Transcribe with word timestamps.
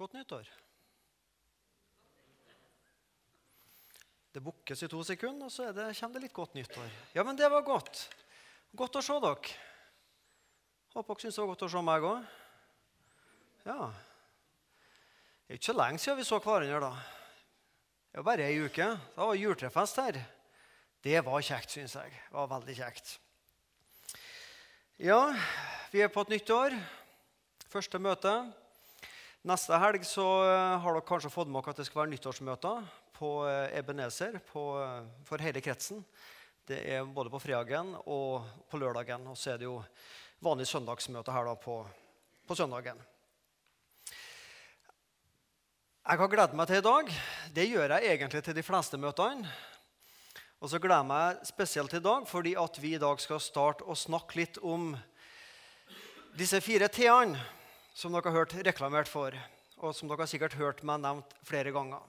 Godt 0.00 0.14
nyttår. 0.16 0.46
Det 4.32 4.40
bukkes 4.40 4.82
i 4.86 4.88
to 4.88 5.02
sekunder, 5.04 5.50
og 5.50 5.52
så 5.52 5.66
det, 5.76 5.90
kommer 5.98 6.16
det 6.16 6.22
litt 6.24 6.32
godt 6.32 6.54
nyttår. 6.56 6.94
Ja, 7.12 7.24
men 7.26 7.36
det 7.36 7.50
var 7.52 7.66
godt. 7.66 8.06
Godt 8.72 8.96
å 8.96 9.02
se 9.04 9.16
dere. 9.20 9.50
Håper 10.94 11.18
dere 11.18 11.24
syns 11.26 11.36
det 11.36 11.42
var 11.42 11.50
godt 11.50 11.64
å 11.66 11.68
se 11.74 11.82
meg 11.84 12.06
òg. 12.08 12.30
Ja. 13.66 13.90
Det 15.44 15.52
er 15.52 15.60
ikke 15.60 15.68
så 15.68 15.74
lenge 15.76 16.00
siden 16.00 16.20
vi 16.22 16.24
så 16.30 16.38
hverandre, 16.40 16.80
da. 16.86 16.92
Det 18.08 18.22
var 18.22 18.28
bare 18.30 18.46
ei 18.48 18.56
uke. 18.62 18.86
Da 19.18 19.28
var 19.28 19.36
juletrefest 19.36 20.00
her. 20.00 20.20
Det 21.04 21.20
var 21.26 21.44
kjekt, 21.44 21.74
syns 21.76 21.98
jeg. 21.98 22.14
Det 22.14 22.38
var 22.38 22.48
veldig 22.54 22.78
kjekt. 22.80 23.12
Ja, 24.96 25.20
vi 25.92 26.00
er 26.00 26.08
på 26.08 26.24
et 26.24 26.32
nytt 26.38 26.56
år. 26.56 26.78
Første 27.68 28.00
møte. 28.00 28.38
Neste 29.40 29.72
helg 29.80 30.02
så 30.04 30.24
eh, 30.44 30.78
har 30.82 30.92
dere 30.92 31.06
kanskje 31.08 31.30
fått 31.32 31.48
med 31.48 31.62
dere 31.62 31.72
at 31.72 31.78
det 31.80 31.86
skal 31.88 32.02
være 32.02 32.10
nyttårsmøter 32.12 32.88
på 33.16 33.28
eh, 33.48 33.78
Ebenezer 33.78 34.34
på, 34.44 34.64
eh, 34.84 35.06
for 35.24 35.40
hele 35.40 35.62
kretsen. 35.64 36.02
Det 36.68 36.76
er 36.84 37.06
både 37.08 37.30
på 37.32 37.38
fredagen 37.40 37.94
og 38.04 38.44
på 38.68 38.76
lørdagen. 38.82 39.24
Og 39.32 39.38
så 39.40 39.54
er 39.54 39.62
det 39.62 39.64
jo 39.64 39.78
vanlig 40.44 40.66
søndagsmøte 40.68 41.32
her 41.32 41.48
da 41.48 41.54
på, 41.56 41.76
på 42.44 42.56
søndagen. 42.58 43.00
Jeg 46.04 46.20
har 46.20 46.30
gledet 46.34 46.58
meg 46.58 46.68
til 46.68 46.82
i 46.82 46.84
dag. 46.84 47.12
Det 47.56 47.64
gjør 47.70 47.94
jeg 47.94 48.10
egentlig 48.10 48.42
til 48.44 48.56
de 48.58 48.64
fleste 48.66 49.00
møtene. 49.00 49.54
Og 50.60 50.68
så 50.68 50.82
gleder 50.82 51.00
jeg 51.00 51.08
meg 51.14 51.48
spesielt 51.48 51.96
i 51.96 52.02
dag 52.04 52.28
fordi 52.28 52.52
at 52.60 52.76
vi 52.82 52.92
i 52.92 53.00
dag 53.00 53.24
skal 53.24 53.40
starte 53.40 53.88
å 53.88 53.96
snakke 53.96 54.36
litt 54.42 54.60
om 54.60 54.92
disse 56.36 56.60
fire 56.60 56.90
T-ene 56.92 57.40
som 58.00 58.14
dere 58.14 58.30
har 58.32 58.46
hørt 58.46 58.54
reklamert 58.64 59.10
for, 59.10 59.34
og 59.84 59.92
som 59.92 60.08
dere 60.08 60.24
har 60.24 60.30
sikkert 60.30 60.56
hørt 60.56 60.80
meg 60.88 61.02
nevnt 61.02 61.34
flere 61.44 61.72
ganger. 61.74 62.00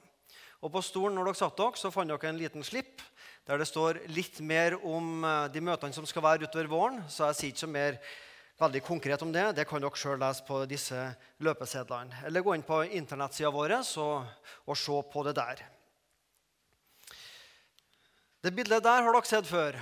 Og 0.62 0.72
På 0.72 0.82
stolen 0.86 1.18
når 1.18 1.32
dere 1.32 1.40
satt 1.41 1.57
dere, 1.57 1.79
så 1.79 1.91
fant 1.91 2.07
dere 2.07 2.29
en 2.29 2.40
liten 2.40 2.63
slipp 2.63 3.02
der 3.49 3.57
det 3.57 3.68
står 3.68 3.98
litt 4.13 4.38
mer 4.46 4.77
om 4.85 5.26
eh, 5.26 5.48
de 5.52 5.63
møtene 5.65 5.96
som 5.96 6.05
skal 6.07 6.24
være 6.24 6.46
utover 6.46 6.70
våren. 6.70 6.99
Så 7.10 7.26
jeg 7.32 7.38
sier 7.38 7.52
ikke 7.52 7.63
så 7.63 7.70
mer 7.74 7.98
veldig 8.62 8.82
konkret 8.85 9.26
om 9.26 9.32
det. 9.34 9.48
Det 9.57 9.65
kan 9.68 9.82
dere 9.82 9.98
sjøl 9.98 10.21
lese 10.21 10.46
på 10.48 10.62
disse 10.70 10.99
løpesedlene. 11.41 12.21
Eller 12.30 12.46
gå 12.46 12.54
inn 12.55 12.63
på 12.68 12.84
internettsida 12.85 13.49
vår 13.52 13.74
og, 13.82 14.77
se 14.77 14.99
på 15.12 15.26
det 15.26 15.34
der. 15.41 15.65
Det 18.46 18.54
bildet 18.54 18.85
der 18.85 19.02
har 19.02 19.18
dere 19.18 19.27
sett 19.34 19.49
før. 19.49 19.82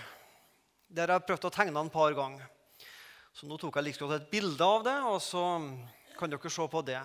Der 0.87 1.11
jeg 1.11 1.19
har 1.19 1.27
prøvd 1.27 1.51
å 1.51 1.53
tegne 1.53 1.85
et 1.85 1.93
par 1.93 2.15
ganger. 2.17 2.47
Så 3.35 3.47
nå 3.47 3.59
tok 3.59 3.77
jeg 3.77 3.91
liksom 3.91 4.15
et 4.15 4.31
bilde 4.31 4.65
av 4.65 4.81
det, 4.87 4.97
og 5.05 5.19
så 5.21 5.43
kan 6.19 6.31
dere 6.31 6.51
se 6.51 6.65
på 6.67 6.81
det. 6.83 6.99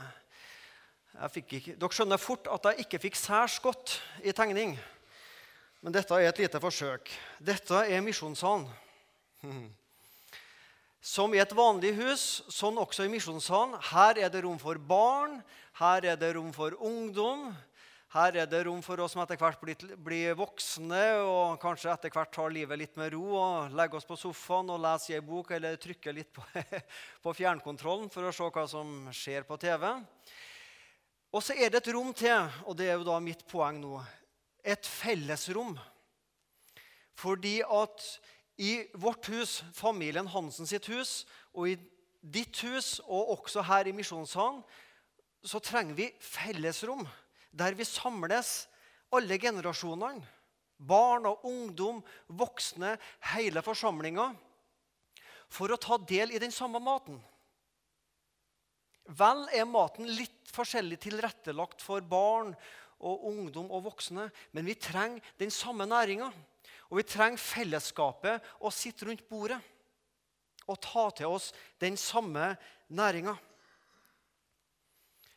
Ikke, 1.39 1.77
dere 1.79 1.95
skjønner 1.95 2.19
fort 2.19 2.49
at 2.51 2.67
jeg 2.71 2.87
ikke 2.87 3.03
fikk 3.07 3.19
særs 3.19 3.61
godt 3.63 4.01
i 4.27 4.35
tegning. 4.35 4.75
Men 5.85 5.95
dette 5.95 6.17
er 6.17 6.33
et 6.33 6.41
lite 6.43 6.61
forsøk. 6.63 7.13
Dette 7.39 7.85
er 7.87 8.03
misjonssalen. 8.03 8.67
Som 11.15 11.35
i 11.37 11.41
et 11.43 11.53
vanlig 11.53 11.93
hus, 11.99 12.43
sånn 12.49 12.81
også 12.81 13.05
i 13.05 13.13
misjonssalen. 13.13 13.77
Her 13.93 14.23
er 14.25 14.33
det 14.33 14.41
rom 14.47 14.57
for 14.59 14.81
barn, 14.81 15.37
her 15.77 16.07
er 16.09 16.17
det 16.17 16.33
rom 16.39 16.49
for 16.57 16.73
ungdom, 16.81 17.51
her 18.15 18.37
er 18.39 18.47
det 18.47 18.61
rom 18.69 18.79
for 18.85 19.01
oss 19.03 19.17
som 19.17 19.25
etter 19.25 19.39
hvert 19.41 19.59
blir, 19.59 19.81
blir, 19.99 20.37
voksne 20.39 21.03
og 21.27 21.57
kanskje 21.63 21.91
etter 21.91 22.13
hvert 22.15 22.31
tar 22.35 22.53
livet 22.55 22.79
litt 22.79 22.99
med 23.01 23.11
ro 23.11 23.25
og 23.35 23.73
legger 23.75 23.99
oss 23.99 24.07
på 24.07 24.19
sofaen 24.19 24.71
og 24.71 24.79
leser 24.85 25.11
i 25.11 25.17
ei 25.17 25.25
bok 25.27 25.51
eller 25.57 25.81
trykker 25.83 26.15
litt 26.15 26.31
på, 26.35 26.45
på, 27.25 27.35
fjernkontrollen 27.35 28.07
for 28.15 28.29
å 28.29 28.35
se 28.37 28.47
hva 28.55 28.65
som 28.71 28.93
skjer 29.11 29.49
på 29.49 29.59
TV. 29.65 29.89
Og 31.35 31.43
så 31.43 31.57
er 31.59 31.75
det 31.75 31.81
et 31.81 31.91
rom 31.97 32.13
til, 32.15 32.47
og 32.63 32.79
det 32.79 32.87
er 32.87 33.01
jo 33.01 33.09
da 33.09 33.19
mitt 33.19 33.43
poeng 33.51 33.83
nå. 33.83 33.99
Et 34.63 34.87
fellesrom. 34.87 35.75
Fordi 37.19 37.57
at 37.67 38.07
i 38.63 38.77
vårt 38.95 39.27
hus, 39.35 39.57
familien 39.75 40.31
Hansen 40.31 40.71
sitt 40.71 40.87
hus, 40.87 41.25
og 41.51 41.73
i 41.73 41.75
ditt 42.23 42.63
hus, 42.63 43.01
og 43.03 43.41
også 43.41 43.67
her 43.67 43.91
i 43.91 43.97
Misjonssalen, 43.97 44.63
så 45.45 45.59
trenger 45.59 45.99
vi 45.99 46.11
fellesrom 46.23 47.03
der 47.55 47.77
vi 47.79 47.87
samles, 47.87 48.67
alle 49.15 49.39
generasjonene. 49.39 50.25
Barn 50.85 51.29
og 51.31 51.45
ungdom, 51.47 52.01
voksne, 52.35 52.97
hele 53.33 53.63
forsamlinga. 53.63 54.33
For 55.55 55.71
å 55.71 55.79
ta 55.79 55.97
del 56.03 56.35
i 56.35 56.41
den 56.43 56.53
samme 56.53 56.81
maten. 56.83 57.21
Vel 59.05 59.45
er 59.55 59.69
maten 59.69 60.09
litt 60.09 60.51
forskjellig 60.51 60.99
tilrettelagt 61.05 61.85
for 61.85 62.03
barn 62.03 62.55
og 63.05 63.27
ungdom 63.29 63.69
og 63.69 63.85
voksne, 63.91 64.31
men 64.53 64.67
vi 64.67 64.75
trenger 64.81 65.23
den 65.39 65.53
samme 65.53 65.87
næringa. 65.87 66.31
Og 66.91 66.99
vi 67.01 67.07
trenger 67.07 67.41
fellesskapet 67.41 68.45
å 68.65 68.73
sitte 68.73 69.07
rundt 69.09 69.25
bordet 69.29 69.61
og 70.65 70.81
ta 70.81 71.09
til 71.13 71.35
oss 71.37 71.51
den 71.83 71.97
samme 72.01 72.55
næringa. 72.89 73.35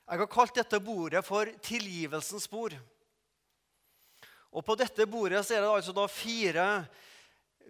Jeg 0.08 0.22
har 0.22 0.30
kalt 0.32 0.56
dette 0.56 0.80
bordet 0.80 1.20
for 1.28 1.50
tilgivelsens 1.60 2.48
bord. 2.48 2.78
Og 4.56 4.64
På 4.64 4.78
dette 4.80 5.04
bordet 5.06 5.42
så 5.44 5.58
er 5.58 5.66
det 5.66 5.74
altså 5.74 5.92
da 5.96 6.06
fire 6.08 6.68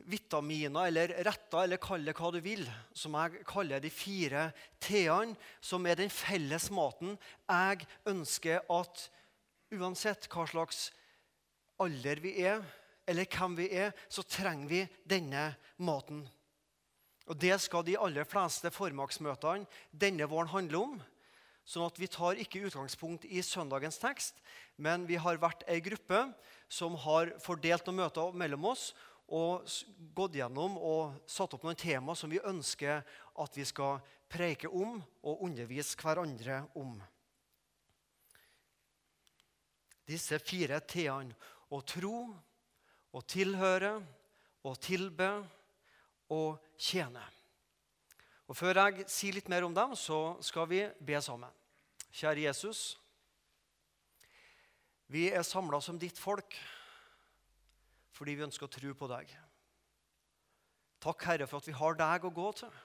vitaminer, 0.05 0.85
eller 0.85 1.15
retter, 1.25 1.63
eller 1.63 1.81
kall 1.81 2.05
det 2.05 2.13
hva 2.15 2.29
du 2.31 2.37
vil, 2.45 2.61
som 2.93 3.17
jeg 3.17 3.41
kaller 3.49 3.81
de 3.81 3.89
fire 3.89 4.51
T-ene, 4.79 5.33
som 5.59 5.89
er 5.89 5.97
den 5.97 6.13
felles 6.13 6.69
maten 6.69 7.17
jeg 7.49 7.87
ønsker 8.05 8.61
at 8.69 9.07
uansett 9.73 10.29
hva 10.29 10.45
slags 10.47 10.91
alder 11.81 12.21
vi 12.21 12.37
er, 12.45 12.61
eller 13.09 13.25
hvem 13.33 13.57
vi 13.57 13.71
er, 13.81 13.91
så 14.13 14.21
trenger 14.21 14.69
vi 14.69 14.85
denne 15.09 15.49
maten. 15.81 16.21
Og 17.27 17.35
Det 17.35 17.57
skal 17.59 17.83
de 17.83 17.97
aller 17.97 18.29
fleste 18.29 18.69
formaksmøtene 18.71 19.65
denne 19.91 20.29
våren 20.29 20.53
handle 20.53 20.85
om. 20.85 20.99
Sånn 21.67 21.83
at 21.83 21.97
vi 21.99 22.07
tar 22.07 22.39
ikke 22.39 22.61
utgangspunkt 22.69 23.25
i 23.27 23.41
søndagens 23.43 23.99
tekst, 23.99 24.37
men 24.79 25.03
vi 25.09 25.17
har 25.19 25.39
vært 25.41 25.65
ei 25.67 25.81
gruppe 25.83 26.21
som 26.71 26.95
har 27.03 27.33
fordelt 27.43 27.83
noen 27.89 28.05
møter 28.05 28.37
mellom 28.39 28.69
oss 28.71 28.93
og 29.27 29.67
gått 30.15 30.37
gjennom 30.39 30.77
og 30.79 31.17
satt 31.27 31.57
opp 31.57 31.65
noen 31.67 31.79
tema 31.79 32.15
som 32.15 32.31
vi 32.31 32.39
ønsker 32.39 33.03
at 33.03 33.59
vi 33.59 33.67
skal 33.67 33.99
preike 34.31 34.71
om 34.71 35.01
og 35.27 35.43
undervise 35.43 35.99
hverandre 35.99 36.63
om. 36.79 36.95
Disse 40.07 40.39
fire 40.39 40.79
t-ene 40.87 41.35
å 41.75 41.81
tro, 41.83 42.29
å 43.11 43.23
tilhøre, 43.27 43.97
å 44.63 44.71
tilbe 44.79 45.33
og 46.31 46.63
tjene. 46.79 47.27
Og 48.47 48.55
Før 48.55 48.79
jeg 48.79 49.07
sier 49.11 49.35
litt 49.35 49.49
mer 49.51 49.65
om 49.67 49.75
dem, 49.75 49.93
så 49.99 50.37
skal 50.43 50.69
vi 50.71 50.85
be 51.03 51.19
sammen. 51.21 51.51
Kjære 52.15 52.47
Jesus. 52.47 52.95
Vi 55.11 55.27
er 55.31 55.43
samla 55.43 55.79
som 55.83 55.99
ditt 55.99 56.19
folk 56.19 56.55
fordi 58.17 58.33
vi 58.33 58.47
ønsker 58.47 58.65
å 58.65 58.71
tro 58.73 58.91
på 58.97 59.07
deg. 59.11 59.29
Takk, 61.03 61.21
Herre, 61.27 61.45
for 61.45 61.61
at 61.61 61.67
vi 61.69 61.75
har 61.77 61.97
deg 61.99 62.23
å 62.25 62.33
gå 62.33 62.47
til. 62.57 62.79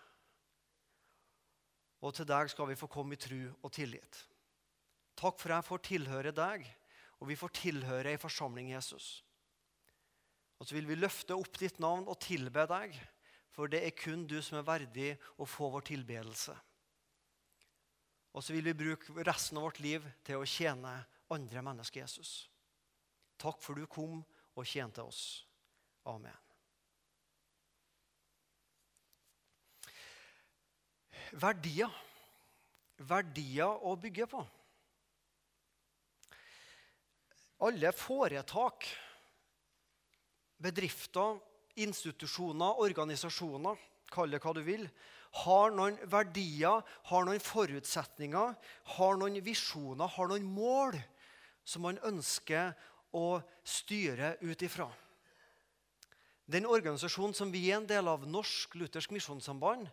Og 2.04 2.12
til 2.12 2.28
deg 2.28 2.50
skal 2.52 2.68
vi 2.68 2.76
få 2.76 2.90
komme 2.92 3.16
i 3.16 3.22
tro 3.22 3.40
og 3.62 3.72
tillit. 3.72 4.18
Takk 5.16 5.40
for 5.40 5.54
at 5.54 5.62
jeg 5.62 5.68
får 5.70 5.82
tilhøre 5.86 6.34
deg, 6.36 6.66
og 7.22 7.30
vi 7.30 7.38
får 7.38 7.54
tilhøre 7.62 8.12
ei 8.12 8.20
forsamling, 8.20 8.74
Jesus. 8.74 9.22
Og 10.60 10.68
så 10.68 10.76
vil 10.76 10.90
vi 10.90 11.00
løfte 11.00 11.38
opp 11.38 11.56
ditt 11.56 11.80
navn 11.80 12.04
og 12.10 12.20
tilbe 12.20 12.66
deg 12.68 12.98
for 13.52 13.68
det 13.68 13.82
er 13.84 13.96
kun 13.96 14.24
du 14.28 14.38
som 14.44 14.58
er 14.58 14.68
verdig 14.68 15.08
å 15.36 15.48
få 15.48 15.68
vår 15.72 15.84
tilbedelse. 15.92 16.54
Og 18.32 18.44
så 18.44 18.54
vil 18.56 18.70
vi 18.70 18.78
bruke 18.84 19.24
resten 19.28 19.58
av 19.60 19.66
vårt 19.68 19.82
liv 19.84 20.04
til 20.24 20.40
å 20.40 20.48
tjene 20.48 20.94
andre 21.32 21.64
mennesker 21.64 22.00
Jesus. 22.00 22.46
Takk 23.40 23.60
for 23.60 23.76
du 23.76 23.84
kom 23.90 24.22
og 24.56 24.68
tjente 24.68 25.04
oss. 25.04 25.42
Amen. 26.08 26.36
Verdier. 31.32 31.92
Verdier 33.02 33.84
å 33.84 33.94
bygge 34.00 34.28
på. 34.30 34.42
Alle 37.62 37.92
foretak, 37.94 38.88
bedrifter, 40.62 41.38
institusjoner, 41.80 42.80
organisasjoner, 42.82 43.78
kall 44.12 44.32
det 44.32 44.42
hva 44.44 44.54
du 44.56 44.62
vil, 44.66 44.86
har 45.44 45.72
noen 45.72 45.96
verdier, 46.12 46.82
har 47.08 47.24
noen 47.24 47.40
forutsetninger, 47.40 48.56
har 48.96 49.20
noen 49.20 49.38
visjoner, 49.44 50.10
har 50.16 50.28
noen 50.28 50.44
mål 50.44 50.98
som 51.64 51.86
man 51.86 52.00
ønsker 52.04 52.74
å 53.16 53.40
styre 53.64 54.36
ut 54.42 54.64
ifra. 54.64 54.90
Den 56.52 56.66
organisasjonen 56.68 57.36
som 57.36 57.52
vi 57.52 57.68
er 57.70 57.78
en 57.78 57.88
del 57.88 58.10
av, 58.10 58.26
Norsk 58.28 58.74
Luthersk 58.76 59.12
Misjonssamband, 59.14 59.86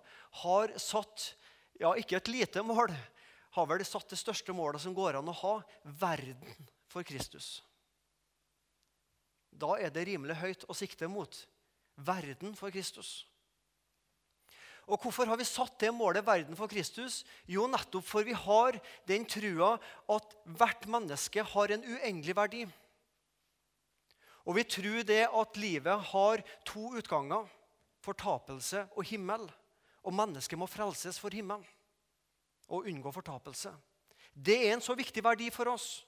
har 0.44 0.74
satt 0.82 1.34
ja, 1.80 1.94
ikke 1.96 2.18
et 2.20 2.32
lite 2.32 2.64
mål, 2.66 2.92
har 3.56 3.70
vel 3.70 3.86
satt 3.88 4.12
det 4.12 4.20
største 4.20 4.54
målet 4.54 4.84
som 4.84 4.96
går 4.98 5.20
an 5.20 5.32
å 5.32 5.40
ha 5.40 5.54
verden 6.02 6.68
for 6.90 7.06
Kristus. 7.08 7.62
Da 9.50 9.78
er 9.80 9.94
det 9.94 10.06
rimelig 10.10 10.38
høyt 10.42 10.66
å 10.68 10.76
sikte 10.78 11.08
mot. 11.12 11.32
Verden 12.06 12.56
for 12.56 12.72
Kristus. 12.74 13.26
Og 14.90 14.98
Hvorfor 15.04 15.30
har 15.30 15.38
vi 15.38 15.46
satt 15.46 15.78
det 15.84 15.92
målet 15.94 16.26
verden 16.26 16.58
for 16.58 16.70
Kristus? 16.72 17.22
Jo, 17.46 17.68
nettopp 17.70 18.08
for 18.08 18.26
vi 18.26 18.34
har 18.34 18.80
den 19.08 19.26
trua 19.30 19.76
at 20.10 20.36
hvert 20.58 20.88
menneske 20.90 21.44
har 21.46 21.76
en 21.76 21.86
uendelig 21.86 22.36
verdi. 22.36 22.64
Og 24.50 24.58
vi 24.58 24.66
tror 24.66 25.04
det 25.06 25.28
at 25.28 25.62
livet 25.62 26.10
har 26.10 26.42
to 26.66 26.96
utganger. 26.98 27.46
Fortapelse 28.02 28.88
og 28.96 29.06
himmel. 29.06 29.46
Og 30.02 30.16
mennesket 30.16 30.58
må 30.58 30.66
frelses 30.66 31.20
for 31.22 31.30
himmelen 31.36 31.68
og 32.70 32.86
unngå 32.90 33.12
fortapelse. 33.12 33.72
Det 34.34 34.56
er 34.68 34.76
en 34.76 34.82
så 34.82 34.96
viktig 34.98 35.24
verdi 35.26 35.50
for 35.54 35.70
oss 35.70 36.04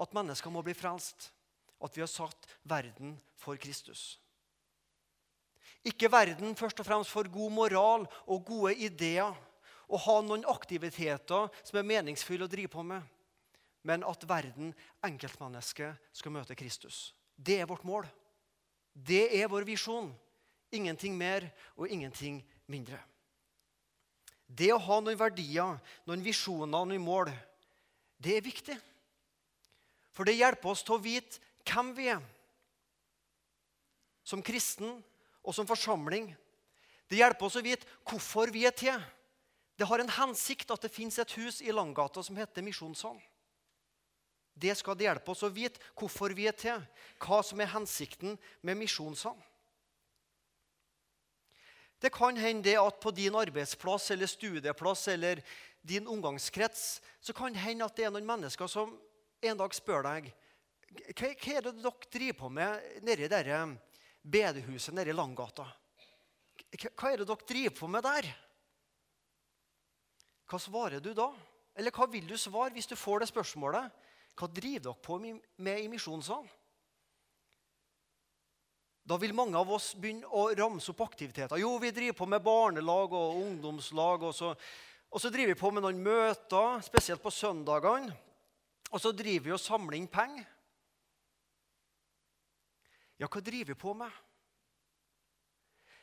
at 0.00 0.14
mennesker 0.16 0.52
må 0.52 0.62
bli 0.64 0.74
frelst. 0.76 1.30
At 1.78 1.94
vi 1.94 2.02
har 2.02 2.10
satt 2.10 2.48
verden 2.66 3.16
for 3.38 3.56
Kristus. 3.56 4.18
Ikke 5.86 6.10
verden 6.10 6.56
først 6.58 6.80
og 6.82 6.86
fremst 6.86 7.12
for 7.12 7.28
god 7.30 7.52
moral 7.54 8.06
og 8.26 8.44
gode 8.46 8.74
ideer. 8.76 9.34
Og 9.88 10.02
ha 10.04 10.18
noen 10.20 10.44
aktiviteter 10.50 11.48
som 11.64 11.78
er 11.78 11.86
meningsfulle 11.86 12.44
å 12.44 12.50
drive 12.50 12.72
på 12.72 12.84
med. 12.84 13.04
Men 13.88 14.02
at 14.04 14.26
verden, 14.28 14.74
enkeltmennesket, 15.06 15.96
skal 16.12 16.34
møte 16.34 16.56
Kristus. 16.58 17.14
Det 17.36 17.60
er 17.60 17.68
vårt 17.70 17.86
mål. 17.88 18.08
Det 18.92 19.28
er 19.38 19.48
vår 19.48 19.64
visjon. 19.64 20.10
Ingenting 20.74 21.14
mer 21.16 21.46
og 21.78 21.88
ingenting 21.88 22.42
mindre. 22.68 22.98
Det 24.48 24.72
å 24.72 24.80
ha 24.80 24.98
noen 25.00 25.16
verdier, 25.20 25.78
noen 26.08 26.24
visjoner, 26.24 26.68
noen 26.72 27.04
mål, 27.04 27.30
det 28.18 28.36
er 28.36 28.44
viktig. 28.44 28.76
For 30.16 30.26
det 30.26 30.38
hjelper 30.38 30.72
oss 30.72 30.82
til 30.82 30.96
å 30.96 31.02
vite 31.02 31.38
hvem 31.68 31.92
vi 31.96 32.08
er. 32.10 32.22
Som 34.26 34.42
kristen 34.44 34.98
og 35.48 35.56
som 35.56 35.68
forsamling. 35.68 36.28
Det 37.08 37.16
hjelper 37.16 37.48
oss 37.48 37.56
å 37.56 37.64
vite 37.64 37.88
hvorfor 38.04 38.52
vi 38.52 38.66
er 38.68 38.76
til. 38.76 39.00
Det 39.78 39.86
har 39.88 40.02
en 40.02 40.12
hensikt 40.18 40.70
at 40.74 40.84
det 40.84 40.92
fins 40.92 41.16
et 41.22 41.34
hus 41.38 41.62
i 41.64 41.72
Langgata 41.72 42.22
som 42.24 42.36
heter 42.36 42.64
Misjonssalen. 42.66 43.22
Det 44.58 44.74
skal 44.74 44.96
det 44.98 45.06
hjelpe 45.06 45.30
oss 45.32 45.44
å 45.46 45.52
vite 45.54 45.80
hvorfor 45.96 46.34
vi 46.34 46.48
er 46.50 46.56
til, 46.58 46.82
hva 47.22 47.38
som 47.46 47.60
er 47.62 47.70
hensikten 47.70 48.34
med 48.66 48.80
Misjonssalen. 48.80 49.44
Det 51.98 52.12
kan 52.14 52.36
hende 52.38 52.62
det 52.66 52.76
at 52.78 53.00
på 53.02 53.10
din 53.10 53.34
arbeidsplass 53.34 54.12
eller 54.14 54.30
studieplass 54.30 55.08
eller 55.10 55.40
din 55.82 56.06
omgangskrets 56.06 57.00
så 57.20 57.34
kan 57.34 57.54
det 57.54 57.62
hende 57.64 57.86
at 57.86 57.96
det 57.96 58.06
er 58.06 58.12
noen 58.14 58.28
mennesker 58.28 58.70
som 58.70 58.92
en 59.42 59.58
dag 59.58 59.74
spør 59.74 60.04
deg 60.06 60.28
hva, 60.88 61.32
hva 61.32 61.56
er 61.56 61.66
det 61.66 61.74
dere 61.82 62.10
driver 62.12 62.38
på 62.38 62.50
med 62.54 63.02
nedi 63.06 63.26
dette 63.26 63.58
bedehuset 64.22 64.94
nede 64.94 65.12
i 65.12 65.16
Langgata. 65.16 65.66
Hva 66.68 67.12
er 67.12 67.20
det 67.20 67.28
dere 67.28 67.48
driver 67.48 67.76
på 67.78 67.88
med 67.90 68.04
der? 68.04 68.28
Hva 70.48 70.60
svarer 70.60 71.00
du 71.04 71.12
da? 71.16 71.30
Eller 71.78 71.94
hva 71.94 72.08
vil 72.10 72.26
du 72.28 72.36
svare 72.40 72.74
hvis 72.74 72.88
du 72.90 72.96
får 72.98 73.22
det 73.22 73.30
spørsmålet? 73.30 73.92
Hva 74.38 74.48
driver 74.50 74.88
dere 74.90 75.04
på 75.04 75.18
med 75.20 75.84
i 75.84 75.90
misjonssalen? 75.92 76.48
Da 79.08 79.16
vil 79.16 79.32
mange 79.32 79.56
av 79.56 79.70
oss 79.72 79.94
begynne 79.96 80.28
å 80.28 80.50
ramse 80.52 80.90
opp 80.92 81.00
aktiviteter. 81.06 81.56
Jo, 81.56 81.70
vi 81.80 81.94
driver 81.96 82.18
på 82.18 82.26
med 82.28 82.44
barnelag 82.44 83.14
og 83.16 83.38
ungdomslag. 83.40 84.26
Og 84.28 84.34
så, 84.36 84.50
og 85.08 85.22
så 85.22 85.30
driver 85.32 85.54
vi 85.54 85.60
på 85.62 85.70
med 85.72 85.86
noen 85.86 86.02
møter, 86.04 86.82
spesielt 86.84 87.22
på 87.24 87.32
søndagene. 87.32 88.12
Og 88.92 89.00
så 89.00 89.14
driver 89.16 89.46
vi 89.46 89.54
og 89.56 89.62
samler 89.62 89.96
inn 89.96 90.10
penger. 90.12 90.44
Ja, 93.18 93.26
hva 93.26 93.42
driver 93.42 93.74
vi 93.74 93.78
på 93.78 93.94
med? 93.98 94.10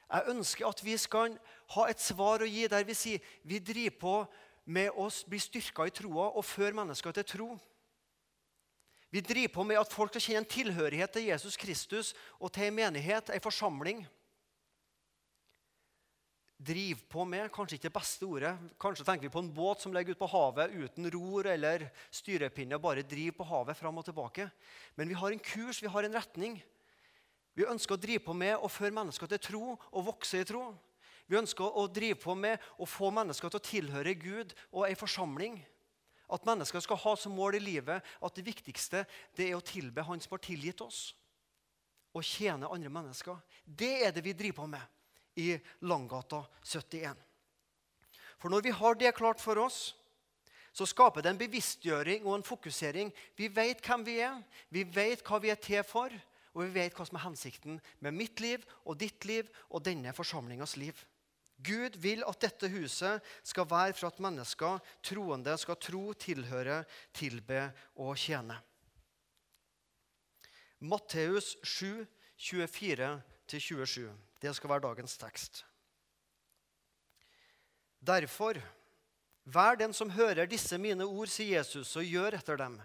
Jeg 0.06 0.32
ønsker 0.36 0.68
at 0.70 0.82
vi 0.86 0.96
skal 1.02 1.38
ha 1.74 1.86
et 1.90 2.02
svar 2.04 2.44
å 2.44 2.50
gi 2.50 2.68
der 2.70 2.84
vi 2.86 2.96
sier 2.98 3.32
vi 3.48 3.58
driver 3.64 4.02
på 4.02 4.18
med 4.66 4.98
å 4.98 5.08
bli 5.30 5.40
styrka 5.42 5.88
i 5.88 5.94
troa 5.94 6.32
og 6.34 6.46
føre 6.46 6.76
mennesker 6.78 7.16
til 7.16 7.26
tro. 7.30 7.48
Vi 9.14 9.22
driver 9.24 9.54
på 9.54 9.64
med 9.64 9.80
at 9.80 9.94
folk 9.94 10.12
skal 10.12 10.24
kjenne 10.26 10.44
en 10.44 10.52
tilhørighet 10.52 11.14
til 11.16 11.30
Jesus 11.30 11.58
Kristus 11.58 12.12
og 12.40 12.52
til 12.54 12.68
en 12.68 12.78
menighet, 12.82 13.32
en 13.32 13.44
forsamling. 13.44 14.04
Driv 16.56 17.02
på 17.12 17.26
med, 17.28 17.50
kanskje 17.54 17.78
ikke 17.78 17.90
det 17.90 17.96
beste 17.96 18.28
ordet. 18.28 18.54
Kanskje 18.82 19.06
tenker 19.08 19.28
vi 19.28 19.34
på 19.34 19.42
en 19.44 19.52
båt 19.54 19.84
som 19.84 19.94
ligger 19.96 20.16
ute 20.16 20.22
på 20.22 20.32
havet 20.34 20.74
uten 20.74 21.10
ror 21.14 21.50
eller 21.52 21.88
styrepinne 22.16 22.80
bare 22.82 23.06
driver 23.08 23.40
på 23.40 23.50
havet 23.50 23.80
fram 23.80 24.02
og 24.02 24.08
tilbake. 24.08 24.48
Men 24.96 25.12
vi 25.12 25.18
har 25.20 25.36
en 25.36 25.44
kurs, 25.52 25.82
vi 25.84 25.92
har 25.92 26.08
en 26.08 26.16
retning. 26.16 26.58
Vi 27.56 27.68
ønsker 27.68 27.96
å 27.96 28.02
drive 28.02 28.24
på 28.26 28.36
med 28.36 28.60
å 28.60 28.70
føre 28.72 28.94
mennesker 28.96 29.30
til 29.32 29.42
tro 29.42 29.64
og 29.76 30.06
vokse 30.10 30.42
i 30.42 30.48
tro. 30.48 30.68
Vi 31.26 31.40
ønsker 31.40 31.78
å 31.80 31.88
drive 31.90 32.20
på 32.22 32.36
med 32.38 32.62
å 32.78 32.86
få 32.86 33.10
mennesker 33.16 33.50
til 33.50 33.62
å 33.62 33.68
tilhøre 33.70 34.14
Gud 34.20 34.52
og 34.72 34.84
ei 34.90 34.98
forsamling. 35.00 35.58
At 36.30 36.46
mennesker 36.46 36.84
skal 36.84 37.00
ha 37.00 37.14
som 37.18 37.36
mål 37.38 37.58
i 37.58 37.64
livet 37.64 38.04
at 38.04 38.36
det 38.36 38.46
viktigste 38.46 39.06
det 39.38 39.50
er 39.50 39.58
å 39.58 39.66
tilbe 39.66 40.04
Han 40.04 40.22
som 40.22 40.36
har 40.36 40.44
tilgitt 40.44 40.84
oss. 40.84 41.14
Og 42.16 42.24
tjene 42.24 42.70
andre 42.72 42.92
mennesker. 42.92 43.40
Det 43.66 43.94
er 44.06 44.14
det 44.16 44.24
vi 44.26 44.36
driver 44.36 44.62
på 44.62 44.68
med 44.76 45.42
i 45.42 45.56
Langgata 45.88 46.46
71. 46.64 47.16
For 48.40 48.52
når 48.52 48.68
vi 48.68 48.76
har 48.76 48.96
det 49.00 49.16
klart 49.16 49.42
for 49.42 49.60
oss, 49.64 49.96
så 50.76 50.88
skaper 50.88 51.24
det 51.24 51.32
en 51.32 51.40
bevisstgjøring 51.40 52.26
og 52.28 52.36
en 52.36 52.46
fokusering. 52.46 53.12
Vi 53.36 53.48
vet 53.48 53.84
hvem 53.84 54.04
vi 54.04 54.20
er, 54.24 54.42
vi 54.70 54.84
vet 54.84 55.24
hva 55.24 55.40
vi 55.40 55.52
er 55.54 55.60
til 55.60 55.84
for 55.88 56.12
og 56.56 56.64
vi 56.64 56.72
vet 56.80 56.96
hva 56.96 57.06
som 57.08 57.20
er 57.20 57.26
hensikten 57.28 57.82
med 58.00 58.16
mitt 58.16 58.40
liv 58.40 58.64
og 58.86 58.98
ditt 59.02 59.28
liv 59.28 59.50
og 59.68 59.84
denne 59.84 60.14
forsamlingas 60.16 60.78
liv. 60.80 60.96
Gud 61.64 61.96
vil 62.04 62.24
at 62.28 62.40
dette 62.44 62.68
huset 62.72 63.24
skal 63.44 63.68
være 63.70 63.96
for 63.96 64.10
at 64.10 64.22
mennesker, 64.24 64.80
troende, 65.04 65.56
skal 65.60 65.80
tro, 65.80 66.10
tilhøre, 66.20 66.82
tilbe 67.16 67.70
og 67.96 68.16
tjene. 68.20 68.58
Matteus 70.84 71.56
7, 71.64 72.04
24-27. 72.40 74.10
Det 74.42 74.52
skal 74.56 74.70
være 74.70 74.84
dagens 74.84 75.16
tekst. 75.18 75.64
Derfor, 78.06 78.60
vær 79.44 79.80
den 79.80 79.96
som 79.96 80.12
hører 80.12 80.48
disse 80.52 80.78
mine 80.78 81.08
ord, 81.08 81.32
sier 81.32 81.60
Jesus, 81.60 81.96
og 81.96 82.06
gjør 82.06 82.38
etter 82.38 82.60
dem. 82.60 82.76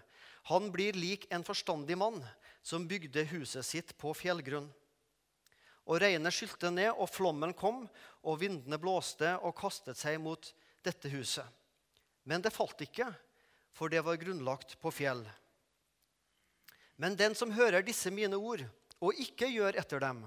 Han 0.49 0.71
blir 0.73 0.97
lik 0.97 1.27
en 1.29 1.45
forstandig 1.45 1.99
mann 1.99 2.23
som 2.61 2.87
bygde 2.87 3.25
huset 3.31 3.65
sitt 3.65 3.95
på 3.97 4.13
fjellgrunn. 4.17 4.69
Og 5.89 5.99
regnet 6.01 6.33
skylte 6.35 6.69
ned, 6.71 6.91
og 6.93 7.09
flommen 7.09 7.53
kom, 7.57 7.83
og 8.21 8.39
vindene 8.41 8.77
blåste 8.81 9.33
og 9.41 9.55
kastet 9.57 9.97
seg 9.97 10.19
mot 10.21 10.51
dette 10.85 11.09
huset. 11.09 11.45
Men 12.23 12.43
det 12.45 12.53
falt 12.53 12.83
ikke, 12.85 13.09
for 13.73 13.89
det 13.89 14.03
var 14.05 14.19
grunnlagt 14.21 14.77
på 14.81 14.91
fjell. 14.93 15.23
Men 17.01 17.17
den 17.17 17.33
som 17.35 17.53
hører 17.55 17.81
disse 17.81 18.11
mine 18.13 18.37
ord, 18.37 18.61
og 19.01 19.17
ikke 19.17 19.49
gjør 19.49 19.79
etter 19.81 20.03
dem, 20.03 20.21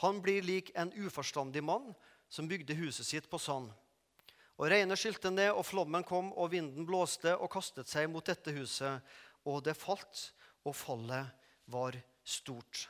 han 0.00 0.20
blir 0.24 0.44
lik 0.44 0.70
en 0.76 0.92
uforstandig 0.96 1.62
mann 1.64 1.90
som 2.32 2.48
bygde 2.48 2.76
huset 2.76 3.06
sitt 3.06 3.28
på 3.28 3.40
sand. 3.40 3.68
Og 4.56 4.70
regnet 4.72 4.96
skylte 4.96 5.28
ned, 5.32 5.52
og 5.52 5.66
flommen 5.68 6.04
kom, 6.08 6.32
og 6.32 6.54
vinden 6.54 6.88
blåste 6.88 7.34
og 7.36 7.50
kastet 7.52 7.88
seg 7.92 8.08
mot 8.08 8.24
dette 8.24 8.52
huset, 8.56 9.04
og 9.44 9.60
det 9.64 9.76
falt, 9.76 10.30
og 10.64 10.74
fallet 10.74 11.28
var 11.66 11.96
stort. 12.24 12.86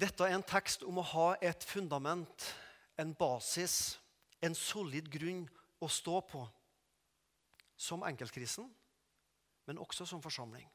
Dette 0.00 0.24
er 0.24 0.36
en 0.36 0.46
tekst 0.46 0.84
om 0.86 1.00
å 1.00 1.08
ha 1.12 1.28
et 1.44 1.64
fundament, 1.66 2.46
en 2.96 3.12
basis, 3.16 3.98
en 4.40 4.54
solid 4.56 5.10
grunn 5.12 5.44
å 5.80 5.88
stå 5.90 6.20
på. 6.30 6.44
Som 7.80 8.04
enkeltkrisen, 8.04 8.68
men 9.68 9.80
også 9.80 10.06
som 10.08 10.22
forsamling. 10.22 10.66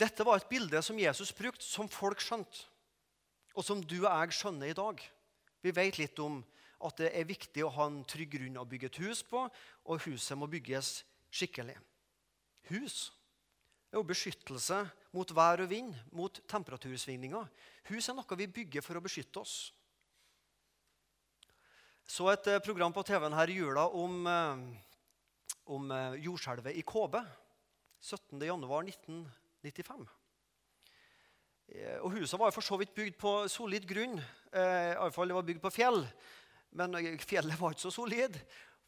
Dette 0.00 0.24
var 0.24 0.38
et 0.38 0.48
bilde 0.48 0.80
som 0.82 0.98
Jesus 0.98 1.32
brukte, 1.36 1.66
som 1.66 1.90
folk 1.90 2.22
skjønte, 2.24 2.64
og 3.54 3.66
som 3.66 3.82
du 3.82 3.98
og 4.00 4.08
jeg 4.08 4.38
skjønner 4.38 4.70
i 4.70 4.76
dag. 4.78 5.02
Vi 5.60 5.74
vet 5.76 5.98
litt 6.00 6.18
om 6.22 6.38
at 6.80 7.00
det 7.02 7.10
er 7.16 7.28
viktig 7.28 7.64
å 7.64 7.72
ha 7.74 7.84
en 7.90 8.02
trygg 8.08 8.30
grunn 8.38 8.60
å 8.60 8.68
bygge 8.68 8.86
et 8.90 9.00
hus 9.04 9.20
på, 9.26 9.40
og 9.84 10.04
huset 10.06 10.38
må 10.38 10.46
bygges 10.50 11.02
skikkelig. 11.30 11.76
Hus 12.70 13.10
er 13.90 13.98
jo 13.98 14.06
beskyttelse 14.06 14.84
mot 15.14 15.34
vær 15.34 15.64
og 15.64 15.70
vind, 15.72 15.94
mot 16.14 16.40
temperatursvingninger. 16.48 17.44
Hus 17.90 18.08
er 18.08 18.16
noe 18.16 18.38
vi 18.38 18.54
bygger 18.60 18.82
for 18.86 18.94
å 18.96 19.04
beskytte 19.04 19.42
oss. 19.42 19.56
Så 22.10 22.26
et 22.32 22.46
eh, 22.50 22.62
program 22.62 22.92
på 22.94 23.04
TV-en 23.06 23.38
her 23.38 23.48
i 23.52 23.60
jula 23.60 23.84
om, 23.94 24.26
eh, 24.26 24.56
om 25.70 25.92
eh, 25.94 26.18
jordskjelvet 26.24 26.78
i 26.78 26.86
Kåbe. 26.86 27.22
17.1.1995. 28.00 30.06
Eh, 31.70 31.98
og 32.00 32.16
Huset 32.16 32.40
var 32.40 32.50
for 32.54 32.64
så 32.64 32.78
vidt 32.80 32.94
bygd 32.96 33.18
på 33.20 33.32
solid 33.52 33.84
grunn. 33.86 34.16
Eh, 34.50 34.90
i 34.90 34.96
alle 34.96 35.12
fall 35.14 35.28
Det 35.28 35.36
var 35.36 35.46
bygd 35.46 35.62
på 35.62 35.70
fjell. 35.70 36.00
Men 36.76 36.94
fjellet 37.26 37.58
var 37.58 37.74
ikke 37.74 37.86
så 37.88 37.94
solid. 37.94 38.36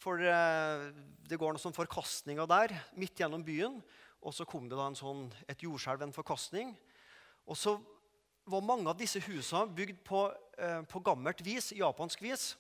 For 0.03 0.23
eh, 0.23 0.89
det 1.29 1.39
går 1.39 1.55
noen 1.55 1.77
forkastninger 1.77 2.49
der 2.51 2.75
midt 2.99 3.19
gjennom 3.19 3.45
byen. 3.47 3.79
Og 4.23 4.35
så 4.35 4.47
kom 4.47 4.69
det 4.71 4.79
da 4.79 4.89
sånn, 4.95 5.27
et 5.51 5.63
jordskjelv, 5.65 6.05
en 6.07 6.15
forkastning. 6.15 6.73
Og 7.47 7.59
så 7.59 7.77
var 8.51 8.65
mange 8.67 8.91
av 8.91 8.99
disse 8.99 9.23
husene 9.23 9.71
bygd 9.75 10.03
på, 10.07 10.25
eh, 10.59 10.81
på 10.87 11.03
gammelt 11.03 11.43
vis, 11.47 11.73
japansk 11.75 12.23
vis, 12.23 12.53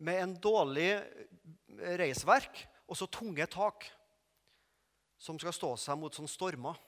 med 0.00 0.22
en 0.22 0.36
dårlig 0.40 0.94
reisverk 2.00 2.62
og 2.88 2.96
så 2.96 3.06
tunge 3.10 3.44
tak 3.50 3.86
som 5.20 5.38
skal 5.38 5.54
stå 5.54 5.74
seg 5.78 5.98
mot 6.00 6.14
sånne 6.16 6.32
stormer. 6.32 6.78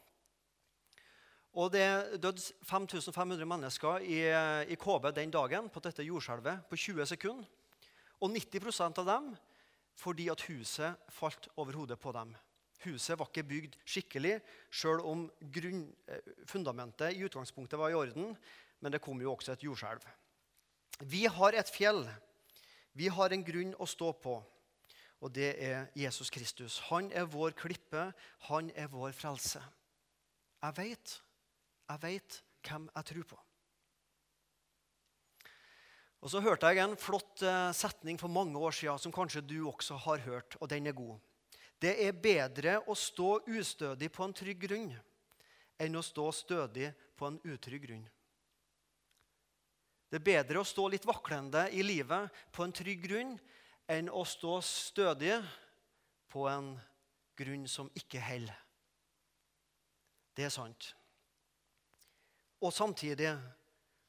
Og 1.53 1.73
Det 1.73 2.21
døde 2.23 2.41
5500 2.65 3.45
mennesker 3.45 4.01
i, 4.01 4.21
i 4.73 4.77
KB 4.77 5.11
den 5.13 5.31
dagen 5.31 5.69
på 5.69 5.81
dette 5.85 6.05
jordskjelvet 6.07 6.65
på 6.71 6.77
20 6.77 7.07
sekunder. 7.07 7.49
Og 8.23 8.31
90% 8.31 9.03
av 9.03 9.09
dem 9.09 9.33
fordi 9.99 10.31
at 10.33 10.41
huset 10.49 10.97
falt 11.13 11.51
over 11.61 11.77
hodet 11.77 11.99
på 12.01 12.13
dem. 12.17 12.33
Huset 12.87 13.19
var 13.19 13.29
ikke 13.29 13.45
bygd 13.47 13.77
skikkelig, 13.85 14.39
sjøl 14.73 15.03
om 15.07 15.27
grunn, 15.55 15.85
eh, 16.09 16.33
fundamentet 16.49 17.13
i 17.13 17.23
utgangspunktet 17.27 17.79
var 17.79 17.93
i 17.93 17.99
orden. 17.99 18.37
Men 18.81 18.93
det 18.93 19.03
kom 19.03 19.21
jo 19.21 19.35
også 19.35 19.53
et 19.53 19.63
jordskjelv. 19.63 20.03
Vi 21.05 21.27
har 21.27 21.55
et 21.55 21.71
fjell. 21.71 22.09
Vi 22.95 23.09
har 23.09 23.33
en 23.33 23.45
grunn 23.45 23.75
å 23.79 23.87
stå 23.87 24.13
på, 24.13 24.35
og 25.23 25.33
det 25.33 25.55
er 25.63 25.87
Jesus 25.97 26.31
Kristus. 26.31 26.79
Han 26.91 27.13
er 27.13 27.25
vår 27.25 27.55
klippe, 27.57 28.13
han 28.49 28.71
er 28.75 28.91
vår 28.93 29.13
frelse. 29.17 29.63
Jeg 30.63 30.77
veit, 30.77 31.15
jeg 31.89 32.03
veit 32.03 32.39
hvem 32.63 32.87
jeg 32.95 33.09
tror 33.11 33.27
på. 33.33 33.41
Og 36.23 36.31
Så 36.31 36.41
hørte 36.41 36.71
jeg 36.71 36.79
en 36.85 36.95
flott 36.97 37.43
eh, 37.43 37.73
setning 37.75 38.19
for 38.19 38.31
mange 38.31 38.59
år 38.59 38.75
siden 38.79 38.99
som 39.03 39.15
kanskje 39.15 39.43
du 39.43 39.67
også 39.67 39.97
har 40.05 40.23
hørt, 40.23 40.57
og 40.61 40.71
den 40.71 40.87
er 40.87 40.95
god. 40.95 41.19
Det 41.83 41.97
er 41.99 42.15
bedre 42.15 42.77
å 42.87 42.95
stå 42.95 43.41
ustødig 43.51 44.13
på 44.15 44.23
en 44.23 44.35
trygg 44.37 44.61
grunn 44.63 44.93
enn 45.83 45.99
å 45.99 46.05
stå 46.07 46.29
stødig 46.31 46.93
på 47.19 47.27
en 47.27 47.41
utrygg 47.43 47.89
grunn. 47.89 48.05
Det 50.13 50.21
er 50.21 50.29
bedre 50.29 50.61
å 50.61 50.69
stå 50.69 50.87
litt 50.93 51.07
vaklende 51.09 51.65
i 51.75 51.83
livet 51.83 52.31
på 52.55 52.63
en 52.63 52.75
trygg 52.77 53.03
grunn 53.03 53.35
enn 53.91 54.11
å 54.13 54.23
stå 54.29 54.61
stødig 54.63 55.41
på 56.31 56.47
en 56.53 56.75
grunn 57.35 57.65
som 57.67 57.91
ikke 57.99 58.23
holder. 58.23 58.59
Det 60.37 60.47
er 60.47 60.55
sant. 60.55 60.93
Og 62.63 62.73
samtidig 62.73 63.33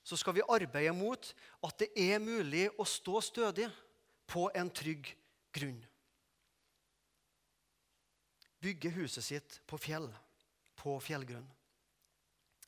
så 0.03 0.17
skal 0.19 0.35
vi 0.37 0.45
arbeide 0.49 0.93
mot 0.95 1.31
at 1.63 1.79
det 1.79 1.89
er 1.95 2.21
mulig 2.21 2.67
å 2.77 2.85
stå 2.87 3.21
stødig 3.23 3.69
på 4.29 4.49
en 4.55 4.69
trygg 4.69 5.09
grunn. 5.55 5.79
Bygge 8.63 8.91
huset 8.95 9.25
sitt 9.25 9.57
på 9.67 9.79
fjell, 9.81 10.07
på 10.79 10.95
fjellgrunn. 11.03 11.47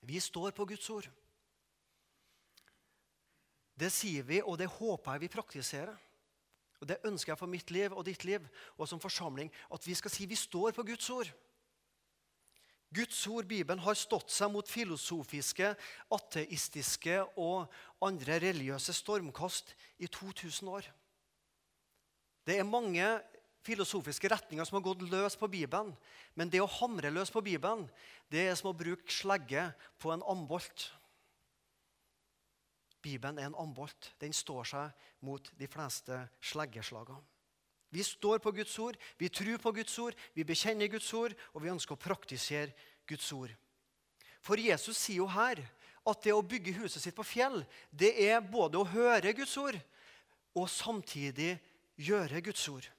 Vi 0.05 0.19
står 0.19 0.51
på 0.55 0.65
Guds 0.69 0.89
ord. 0.91 1.07
Det 3.75 3.91
sier 3.91 4.23
vi, 4.23 4.41
og 4.41 4.57
det 4.59 4.71
håper 4.71 5.15
jeg 5.15 5.25
vi 5.25 5.31
praktiserer. 5.31 5.95
Og 6.79 6.87
Det 6.87 7.01
ønsker 7.07 7.31
jeg 7.31 7.39
for 7.39 7.49
mitt 7.49 7.71
liv 7.71 7.93
og 7.95 8.05
ditt 8.05 8.23
liv 8.27 8.43
og 8.77 8.87
som 8.87 8.99
forsamling. 8.99 9.51
At 9.71 9.87
vi 9.87 9.95
skal 9.95 10.11
si 10.11 10.27
vi 10.27 10.35
står 10.35 10.75
på 10.75 10.83
Guds 10.83 11.09
ord. 11.09 11.31
Guds 12.95 13.25
ord, 13.27 13.47
Bibelen, 13.49 13.81
har 13.83 13.97
stått 13.99 14.31
seg 14.31 14.51
mot 14.53 14.69
filosofiske, 14.69 15.73
ateistiske 16.15 17.19
og 17.41 17.71
andre 18.05 18.39
religiøse 18.43 18.95
stormkast 18.95 19.73
i 19.99 20.07
2000 20.07 20.71
år. 20.71 20.87
Det 22.45 22.59
er 22.59 22.67
mange 22.67 23.07
filosofiske 23.65 24.29
retninger 24.29 24.67
som 24.67 24.77
har 24.77 24.85
gått 24.85 25.03
løs 25.09 25.37
på 25.39 25.49
Bibelen. 25.51 25.93
Men 26.37 26.51
det 26.53 26.61
å 26.61 26.69
hamre 26.79 27.11
løs 27.13 27.33
på 27.33 27.43
Bibelen 27.45 27.87
det 28.31 28.47
er 28.47 28.57
som 28.57 28.71
å 28.71 28.77
bruke 28.77 29.11
slegge 29.11 29.67
på 30.01 30.13
en 30.13 30.25
ambolt. 30.29 30.89
Bibelen 33.05 33.39
er 33.41 33.49
en 33.49 33.59
ambolt. 33.61 34.13
Den 34.21 34.33
står 34.33 34.69
seg 34.71 35.07
mot 35.25 35.49
de 35.57 35.69
fleste 35.69 36.23
sleggeslagene. 36.41 37.21
Vi 37.95 38.03
står 38.03 38.41
på 38.43 38.51
Guds 38.51 38.73
ord, 38.83 38.97
vi 39.17 39.29
tror 39.31 39.61
på 39.63 39.71
Guds 39.77 39.93
ord, 40.03 40.15
vi 40.35 40.43
bekjenner 40.43 40.91
Guds 40.91 41.07
ord, 41.15 41.35
og 41.53 41.63
vi 41.63 41.71
ønsker 41.71 41.95
å 41.95 42.01
praktisere 42.01 42.73
Guds 43.07 43.29
ord. 43.31 43.53
For 44.43 44.59
Jesus 44.59 44.99
sier 44.99 45.21
jo 45.21 45.29
her 45.31 45.61
at 46.05 46.25
det 46.25 46.33
å 46.35 46.43
bygge 46.43 46.75
huset 46.81 46.99
sitt 47.01 47.15
på 47.15 47.23
fjell, 47.23 47.61
det 47.89 48.11
er 48.27 48.43
både 48.43 48.81
å 48.81 48.89
høre 48.91 49.33
Guds 49.37 49.55
ord 49.61 49.79
og 50.59 50.67
samtidig 50.71 51.55
gjøre 51.95 52.43
Guds 52.43 52.67
ord. 52.69 52.91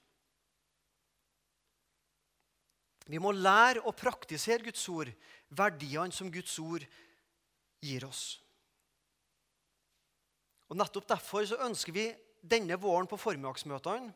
Vi 3.07 3.21
må 3.23 3.31
lære 3.31 3.85
å 3.87 3.95
praktisere 3.95 4.65
Guds 4.65 4.83
ord, 4.91 5.13
verdiene 5.53 6.11
som 6.11 6.33
Guds 6.33 6.57
ord 6.59 6.83
gir 7.85 8.03
oss. 8.09 8.39
Og 10.67 10.75
Nettopp 10.75 11.05
derfor 11.07 11.45
så 11.47 11.61
ønsker 11.63 11.95
vi 11.95 12.09
denne 12.41 12.75
våren 12.81 13.07
på 13.07 13.19
formiddagsmøtene 13.21 14.11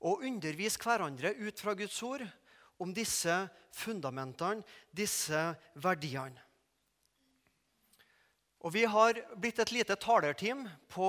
å 0.00 0.16
undervise 0.24 0.80
hverandre 0.80 1.34
ut 1.36 1.60
fra 1.60 1.74
Guds 1.76 1.98
ord 2.02 2.24
om 2.80 2.92
disse 2.96 3.34
fundamentene, 3.76 4.64
disse 4.90 5.42
verdiene. 5.76 6.40
Og 8.60 8.72
Vi 8.72 8.84
har 8.84 9.16
blitt 9.40 9.58
et 9.58 9.72
lite 9.72 9.96
talerteam 9.96 10.66
på 10.88 11.08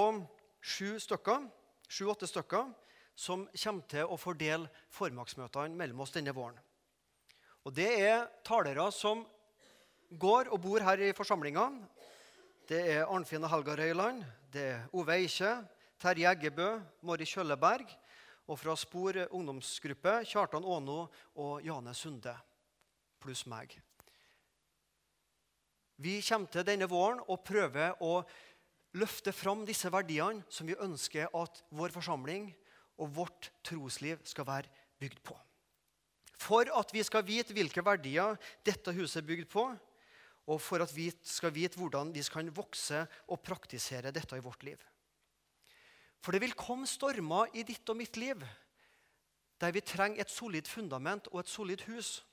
sju 0.64 1.00
stykker, 1.00 1.50
sju-åtte 1.92 2.28
stykker 2.28 2.70
som 3.16 3.44
kommer 3.52 3.88
til 3.92 4.08
å 4.08 4.20
fordele 4.20 4.70
formaksmøtene 4.96 5.76
mellom 5.76 6.04
oss 6.06 6.16
denne 6.16 6.32
våren. 6.32 6.60
Og 7.66 7.74
Det 7.76 7.90
er 8.08 8.30
talere 8.44 8.88
som 8.92 9.26
går 10.12 10.48
og 10.52 10.62
bor 10.64 10.80
her 10.80 11.00
i 11.00 11.12
forsamlinga. 11.16 11.68
Det 12.68 12.80
er 12.96 13.04
Arnfinn 13.04 13.44
og 13.44 13.52
Helga 13.52 13.76
Røyland, 13.76 14.24
det 14.52 14.64
er 14.64 14.88
Ove 14.96 15.16
Eikje, 15.20 15.52
Terje 16.00 16.32
Eggebø, 16.32 16.80
Mari 17.04 17.28
Kjølleberg 17.28 17.92
og 18.52 18.60
fra 18.60 18.76
Spor 18.76 19.16
ungdomsgruppe 19.32 20.18
Kjartan 20.28 20.66
Aano 20.68 21.06
og 21.40 21.64
Jane 21.64 21.94
Sunde, 21.96 22.34
pluss 23.22 23.46
meg. 23.48 23.78
Vi 26.02 26.18
kommer 26.26 26.52
til 26.52 26.66
denne 26.68 26.90
våren 26.90 27.22
og 27.30 27.44
prøver 27.48 28.02
å 28.04 28.24
løfte 28.98 29.32
fram 29.32 29.64
disse 29.68 29.92
verdiene 29.94 30.44
som 30.52 30.68
vi 30.68 30.76
ønsker 30.76 31.32
at 31.38 31.62
vår 31.72 31.94
forsamling 31.96 32.50
og 33.00 33.14
vårt 33.16 33.52
trosliv 33.64 34.20
skal 34.28 34.50
være 34.50 34.72
bygd 35.00 35.22
på. 35.24 35.38
For 36.42 36.68
at 36.74 36.92
vi 36.92 37.06
skal 37.06 37.24
vite 37.24 37.56
hvilke 37.56 37.86
verdier 37.86 38.36
dette 38.66 38.92
huset 38.98 39.22
er 39.22 39.28
bygd 39.30 39.48
på, 39.54 39.68
og 40.50 40.58
for 40.60 40.84
at 40.84 40.92
vi 40.92 41.08
skal 41.24 41.54
vite 41.54 41.78
hvordan 41.80 42.10
vi 42.12 42.24
skal 42.26 42.50
vokse 42.52 43.06
og 43.30 43.44
praktisere 43.46 44.12
dette 44.12 44.36
i 44.36 44.44
vårt 44.44 44.66
liv. 44.66 44.82
For 46.22 46.32
det 46.32 46.42
vil 46.42 46.54
komme 46.54 46.88
stormer 46.88 47.50
i 47.58 47.64
ditt 47.66 47.90
og 47.90 47.98
mitt 47.98 48.18
liv 48.18 48.44
der 49.62 49.72
vi 49.72 49.82
trenger 49.86 50.22
et 50.22 50.32
solid 50.34 50.66
fundament 50.66 51.28
og 51.28 51.40
et 51.40 51.50
solid 51.50 51.84
hus. 51.86 52.26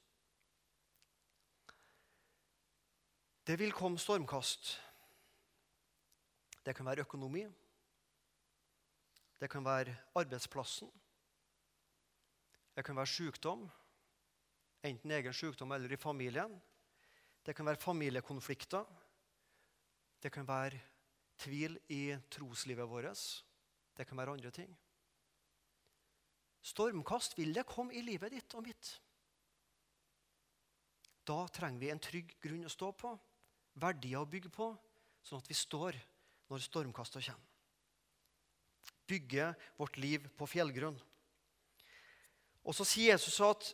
Det 3.46 3.58
vil 3.58 3.72
komme 3.72 3.98
stormkast. 3.98 4.78
Det 6.64 6.76
kan 6.76 6.86
være 6.86 7.04
økonomi. 7.04 7.44
Det 9.40 9.50
kan 9.50 9.64
være 9.64 9.96
arbeidsplassen. 10.14 10.88
Det 12.76 12.84
kan 12.84 12.96
være 12.96 13.06
sykdom, 13.06 13.70
enten 14.82 15.10
egen 15.10 15.32
sykdom 15.32 15.72
eller 15.72 15.92
i 15.92 15.96
familien. 15.96 16.62
Det 17.46 17.56
kan 17.56 17.66
være 17.66 17.76
familiekonflikter. 17.76 18.84
Det 20.22 20.32
kan 20.32 20.48
være 20.48 20.80
tvil 21.38 21.78
i 21.88 22.16
troslivet 22.30 22.88
vårt. 22.88 23.44
Det 23.98 24.06
kan 24.06 24.18
være 24.20 24.36
andre 24.38 24.52
ting. 24.54 24.70
Stormkast 26.62 27.34
vil 27.38 27.50
det 27.54 27.66
komme 27.66 27.96
i 27.96 28.02
livet 28.04 28.34
ditt 28.34 28.54
og 28.54 28.66
mitt. 28.66 28.92
Da 31.28 31.42
trenger 31.52 31.82
vi 31.82 31.90
en 31.92 32.02
trygg 32.02 32.36
grunn 32.42 32.66
å 32.66 32.72
stå 32.72 32.92
på, 32.96 33.10
verdier 33.78 34.22
å 34.22 34.28
bygge 34.30 34.52
på, 34.54 34.70
sånn 35.26 35.42
at 35.42 35.50
vi 35.50 35.56
står 35.58 35.98
når 36.48 36.64
stormkasta 36.64 37.20
kommer. 37.24 37.44
Bygge 39.08 39.50
vårt 39.80 39.96
liv 40.00 40.24
på 40.36 40.46
fjellgrunn. 40.48 40.96
Og 42.68 42.76
så 42.76 42.84
sier 42.84 43.14
Jesus 43.14 43.38
at 43.44 43.70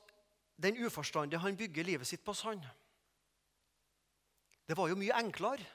den 0.57 0.79
uforstandige 0.87 1.43
han 1.43 1.59
bygger 1.59 1.87
livet 1.87 2.09
sitt 2.09 2.23
på 2.25 2.35
sand. 2.39 2.63
Det 4.65 4.77
var 4.79 4.89
jo 4.89 4.99
mye 4.99 5.17
enklere. 5.19 5.67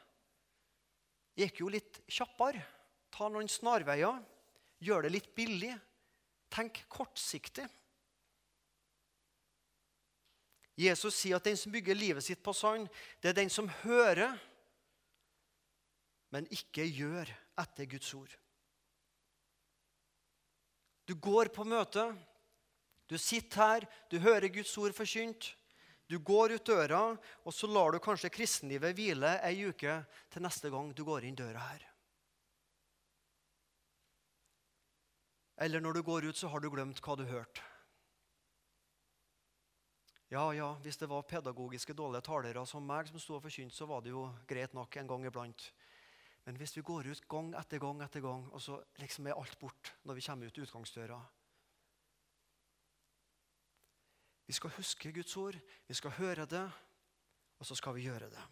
Gikk 1.40 1.62
jo 1.62 1.72
litt 1.72 2.02
kjappere. 2.08 2.64
Ta 3.12 3.28
noen 3.32 3.52
snarveier. 3.52 4.24
Gjør 4.84 5.06
det 5.06 5.14
litt 5.14 5.32
billig. 5.36 5.74
Tenk 6.50 6.84
kortsiktig. 6.90 7.68
Jesus 10.80 11.18
sier 11.20 11.36
at 11.36 11.48
den 11.48 11.58
som 11.60 11.74
bygger 11.74 11.98
livet 11.98 12.24
sitt 12.24 12.40
på 12.44 12.54
sand, 12.56 12.88
det 13.20 13.34
er 13.34 13.42
den 13.42 13.52
som 13.52 13.68
hører 13.82 14.38
men 16.34 16.48
ikke 16.54 16.86
gjør 16.86 17.30
etter 17.60 17.90
Guds 17.90 18.10
ord. 18.18 18.34
Du 21.10 21.16
går 21.18 21.50
på 21.54 21.66
møte, 21.66 22.06
du 23.10 23.18
sitter 23.18 23.64
her, 23.64 23.88
du 24.12 24.20
hører 24.22 24.52
Guds 24.54 24.76
ord 24.78 24.94
forkynt. 24.94 25.56
Du 26.10 26.18
går 26.26 26.56
ut 26.58 26.66
døra, 26.66 27.02
og 27.46 27.54
så 27.54 27.70
lar 27.70 27.94
du 27.94 28.00
kanskje 28.02 28.32
kristenlivet 28.34 28.96
hvile 28.98 29.36
ei 29.46 29.66
uke 29.70 30.00
til 30.34 30.42
neste 30.42 30.70
gang 30.74 30.90
du 30.94 31.04
går 31.06 31.26
inn 31.26 31.38
døra 31.38 31.62
her. 31.68 31.89
Eller 35.60 35.84
når 35.84 36.00
du 36.00 36.02
går 36.08 36.30
ut, 36.30 36.38
så 36.38 36.48
har 36.48 36.64
du 36.64 36.70
glemt 36.72 37.02
hva 37.04 37.16
du 37.20 37.26
hørte. 37.28 37.64
Ja, 40.30 40.52
ja, 40.54 40.74
hvis 40.84 40.98
det 41.02 41.10
var 41.10 41.26
pedagogiske 41.26 41.94
dårlige 41.98 42.22
talere 42.22 42.62
som 42.70 42.86
meg 42.86 43.10
som 43.10 43.20
sto 43.20 43.36
og 43.36 43.44
forkynte, 43.44 43.76
så 43.76 43.88
var 43.90 44.04
det 44.06 44.14
jo 44.14 44.28
greit 44.48 44.76
nok 44.78 44.96
en 45.02 45.10
gang 45.10 45.26
iblant. 45.26 45.72
Men 46.46 46.56
hvis 46.56 46.76
vi 46.78 46.86
går 46.86 47.10
ut 47.10 47.28
gang 47.28 47.50
etter 47.58 47.82
gang 47.82 48.04
etter 48.06 48.22
gang, 48.22 48.46
og 48.54 48.62
så 48.62 48.78
liksom 49.02 49.28
er 49.28 49.38
alt 49.38 49.58
bort 49.60 49.92
når 50.06 50.20
vi 50.20 50.26
kommer 50.28 50.48
ut 50.48 50.64
utgangsdøra 50.64 51.20
Vi 54.50 54.54
skal 54.54 54.72
huske 54.74 55.12
Guds 55.14 55.38
ord, 55.38 55.58
vi 55.88 55.94
skal 55.94 56.12
høre 56.12 56.46
det, 56.50 56.64
og 57.60 57.66
så 57.66 57.76
skal 57.76 57.94
vi 57.94 58.08
gjøre 58.08 58.32
det. 58.34 58.46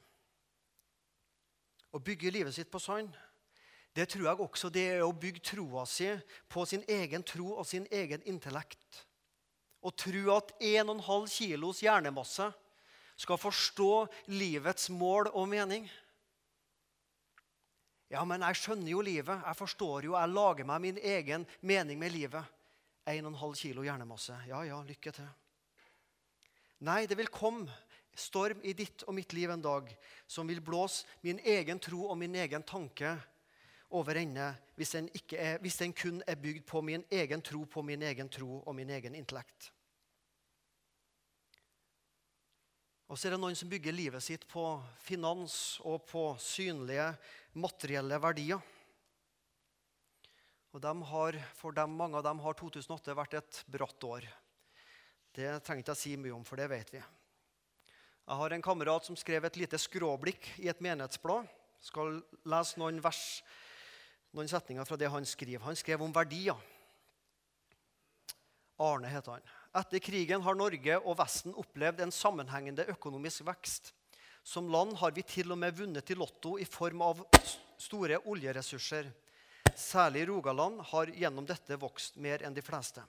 Å 1.90 1.98
bygge 1.98 2.30
livet 2.30 2.54
sitt 2.54 2.70
på 2.70 2.78
sand, 2.78 3.16
det 3.98 4.06
tror 4.12 4.28
jeg 4.28 4.42
også 4.46 4.70
det 4.70 4.84
er 4.94 5.04
å 5.04 5.14
bygge 5.16 5.42
troa 5.42 5.86
si 5.90 6.12
på 6.52 6.66
sin 6.70 6.84
egen 6.86 7.24
tro 7.26 7.56
og 7.58 7.66
sin 7.66 7.88
egen 7.90 8.22
intellekt 8.30 9.04
Å 9.82 9.90
tro 9.94 10.34
at 10.36 10.52
1,5 10.62 11.26
kilos 11.32 11.82
hjernemasse 11.82 12.46
skal 13.18 13.40
forstå 13.42 13.92
livets 14.30 14.90
mål 14.94 15.30
og 15.32 15.48
mening. 15.50 15.86
Ja, 18.14 18.24
men 18.26 18.44
jeg 18.46 18.60
skjønner 18.60 18.92
jo 18.92 19.04
livet. 19.06 19.46
Jeg 19.46 19.58
forstår 19.58 20.10
jo, 20.10 20.16
jeg 20.18 20.34
lager 20.34 20.68
meg 20.68 20.84
min 20.84 21.00
egen 21.02 21.46
mening 21.62 22.02
med 22.02 22.14
livet. 22.14 22.54
1,5 23.08 23.56
kilo 23.62 23.86
hjernemasse. 23.86 24.36
Ja, 24.50 24.64
ja, 24.68 24.82
lykke 24.86 25.14
til. 25.16 25.30
Nei, 26.90 27.06
det 27.10 27.18
vil 27.18 27.32
komme 27.34 27.70
storm 28.18 28.62
i 28.66 28.74
ditt 28.78 29.06
og 29.08 29.16
mitt 29.18 29.34
liv 29.38 29.54
en 29.54 29.64
dag 29.64 29.90
som 30.30 30.50
vil 30.50 30.62
blåse 30.62 31.06
min 31.26 31.40
egen 31.46 31.80
tro 31.82 32.10
og 32.10 32.18
min 32.20 32.36
egen 32.36 32.66
tanke 32.66 33.16
over 33.90 34.20
ende 34.20 34.50
hvis 34.76 34.92
den, 34.96 35.10
hvis 35.62 35.80
den 35.80 35.94
kun 35.96 36.22
er 36.28 36.40
bygd 36.40 36.66
på 36.68 36.82
min 36.82 37.06
egen 37.12 37.42
tro 37.42 37.64
på 37.66 37.82
min 37.82 38.04
egen 38.04 38.30
tro 38.30 38.62
og 38.66 38.76
min 38.76 38.90
egen 38.90 39.16
intellekt. 39.16 39.72
Og 43.08 43.16
så 43.16 43.30
er 43.30 43.38
det 43.38 43.40
noen 43.40 43.56
som 43.56 43.70
bygger 43.72 43.96
livet 43.96 44.24
sitt 44.24 44.44
på 44.52 44.64
finans 45.00 45.78
og 45.88 46.04
på 46.10 46.34
synlige, 46.44 47.14
materielle 47.56 48.20
verdier. 48.20 48.60
Og 50.76 50.84
har, 50.84 51.38
For 51.56 51.72
dem, 51.72 51.96
mange 51.96 52.18
av 52.18 52.24
dem 52.24 52.40
har 52.44 52.54
2008 52.54 53.16
vært 53.16 53.34
et 53.40 53.64
bratt 53.66 54.04
år. 54.04 54.28
Det 55.34 55.64
trenger 55.64 55.86
ikke 55.86 55.96
jeg 55.96 56.02
si 56.02 56.18
mye 56.20 56.36
om, 56.36 56.44
for 56.44 56.60
det 56.60 56.68
vet 56.70 56.92
vi. 56.94 57.00
Jeg 58.28 58.36
har 58.42 58.52
en 58.52 58.62
kamerat 58.62 59.06
som 59.08 59.16
skrev 59.16 59.46
et 59.46 59.58
lite 59.58 59.80
skråblikk 59.80 60.52
i 60.60 60.68
et 60.68 60.82
menighetsblad. 60.84 61.48
Skal 61.80 62.20
lese 62.44 62.78
noen 62.82 63.00
vers, 63.00 63.42
noen 64.38 64.50
setninger 64.52 64.86
fra 64.86 64.98
det 65.00 65.10
han 65.12 65.26
skriver. 65.26 65.66
Han 65.66 65.78
skrev 65.78 66.04
om 66.06 66.14
verdier. 66.14 66.58
Arne 68.78 69.10
heter 69.10 69.38
han. 69.38 69.46
Etter 69.78 70.02
krigen 70.02 70.44
har 70.46 70.58
Norge 70.58 70.98
og 71.02 71.18
Vesten 71.18 71.56
opplevd 71.58 72.04
en 72.06 72.14
sammenhengende 72.14 72.86
økonomisk 72.94 73.46
vekst. 73.48 73.94
Som 74.46 74.70
land 74.72 74.96
har 75.02 75.12
vi 75.12 75.26
til 75.28 75.52
og 75.52 75.60
med 75.60 75.76
vunnet 75.76 76.14
i 76.14 76.16
Lotto 76.16 76.56
i 76.62 76.66
form 76.66 77.02
av 77.04 77.26
store 77.82 78.22
oljeressurser. 78.30 79.10
Særlig 79.76 80.28
Rogaland 80.30 80.82
har 80.94 81.12
gjennom 81.12 81.46
dette 81.46 81.78
vokst 81.82 82.16
mer 82.22 82.46
enn 82.46 82.56
de 82.56 82.64
fleste. 82.66 83.04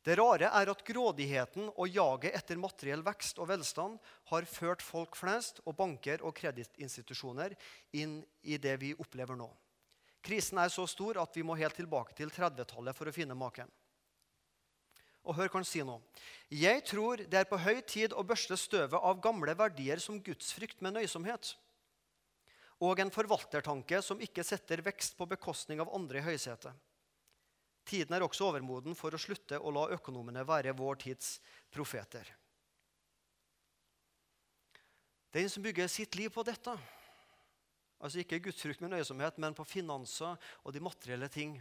Det 0.00 0.16
rare 0.16 0.48
er 0.56 0.70
at 0.72 0.82
grådigheten 0.84 1.68
og 1.74 1.88
jaget 1.92 2.32
etter 2.32 2.56
materiell 2.60 3.02
vekst 3.04 3.38
og 3.38 3.50
velstand 3.50 3.98
har 4.32 4.48
ført 4.48 4.80
folk 4.80 5.16
flest 5.16 5.60
og 5.66 5.76
banker 5.76 6.24
og 6.24 6.32
kredittinstitusjoner 6.40 7.52
inn 8.00 8.22
i 8.40 8.56
det 8.56 8.78
vi 8.80 8.94
opplever 8.96 9.36
nå. 9.36 9.50
Krisen 10.24 10.60
er 10.60 10.72
så 10.72 10.84
stor 10.88 11.20
at 11.22 11.36
vi 11.36 11.44
må 11.46 11.56
helt 11.56 11.76
tilbake 11.78 12.14
til 12.16 12.32
30-tallet 12.32 12.96
for 12.96 13.08
å 13.08 13.14
finne 13.14 13.36
maken. 13.38 13.70
Og 15.24 15.36
hør 15.36 15.50
hva 15.50 15.60
han 15.60 15.68
sier 15.68 15.84
nå. 15.84 15.98
Jeg 16.52 16.82
tror 16.88 17.20
det 17.28 17.40
er 17.40 17.48
på 17.48 17.58
høy 17.60 17.80
tid 17.88 18.14
å 18.16 18.24
børste 18.24 18.56
støvet 18.56 18.96
av 18.96 19.20
gamle 19.22 19.54
verdier 19.56 20.00
som 20.00 20.20
gudsfrykt 20.24 20.80
med 20.84 20.96
nøysomhet. 20.96 21.54
Og 22.80 23.00
en 23.02 23.12
forvaltertanke 23.12 24.00
som 24.04 24.20
ikke 24.24 24.44
setter 24.46 24.80
vekst 24.84 25.18
på 25.18 25.28
bekostning 25.28 25.82
av 25.84 25.92
andre 25.96 26.22
i 26.22 26.24
høysetet. 26.24 26.72
Tiden 27.84 28.14
er 28.14 28.24
også 28.24 28.46
overmoden 28.48 28.96
for 28.96 29.12
å 29.12 29.20
slutte 29.20 29.58
å 29.58 29.72
la 29.74 29.88
økonomene 29.96 30.44
være 30.48 30.76
vår 30.76 31.00
tids 31.04 31.38
profeter. 31.72 32.28
Den 35.34 35.48
som 35.50 35.62
bygger 35.62 35.88
sitt 35.90 36.16
liv 36.18 36.32
på 36.34 36.42
dette, 36.46 36.74
altså 38.00 38.22
ikke 38.22 38.40
gudsfrykt 38.46 38.82
med 38.82 38.94
nøysomhet, 38.94 39.38
men 39.38 39.56
på 39.56 39.66
finanser 39.68 40.36
og 40.64 40.74
de 40.74 40.82
materielle 40.82 41.28
ting, 41.32 41.58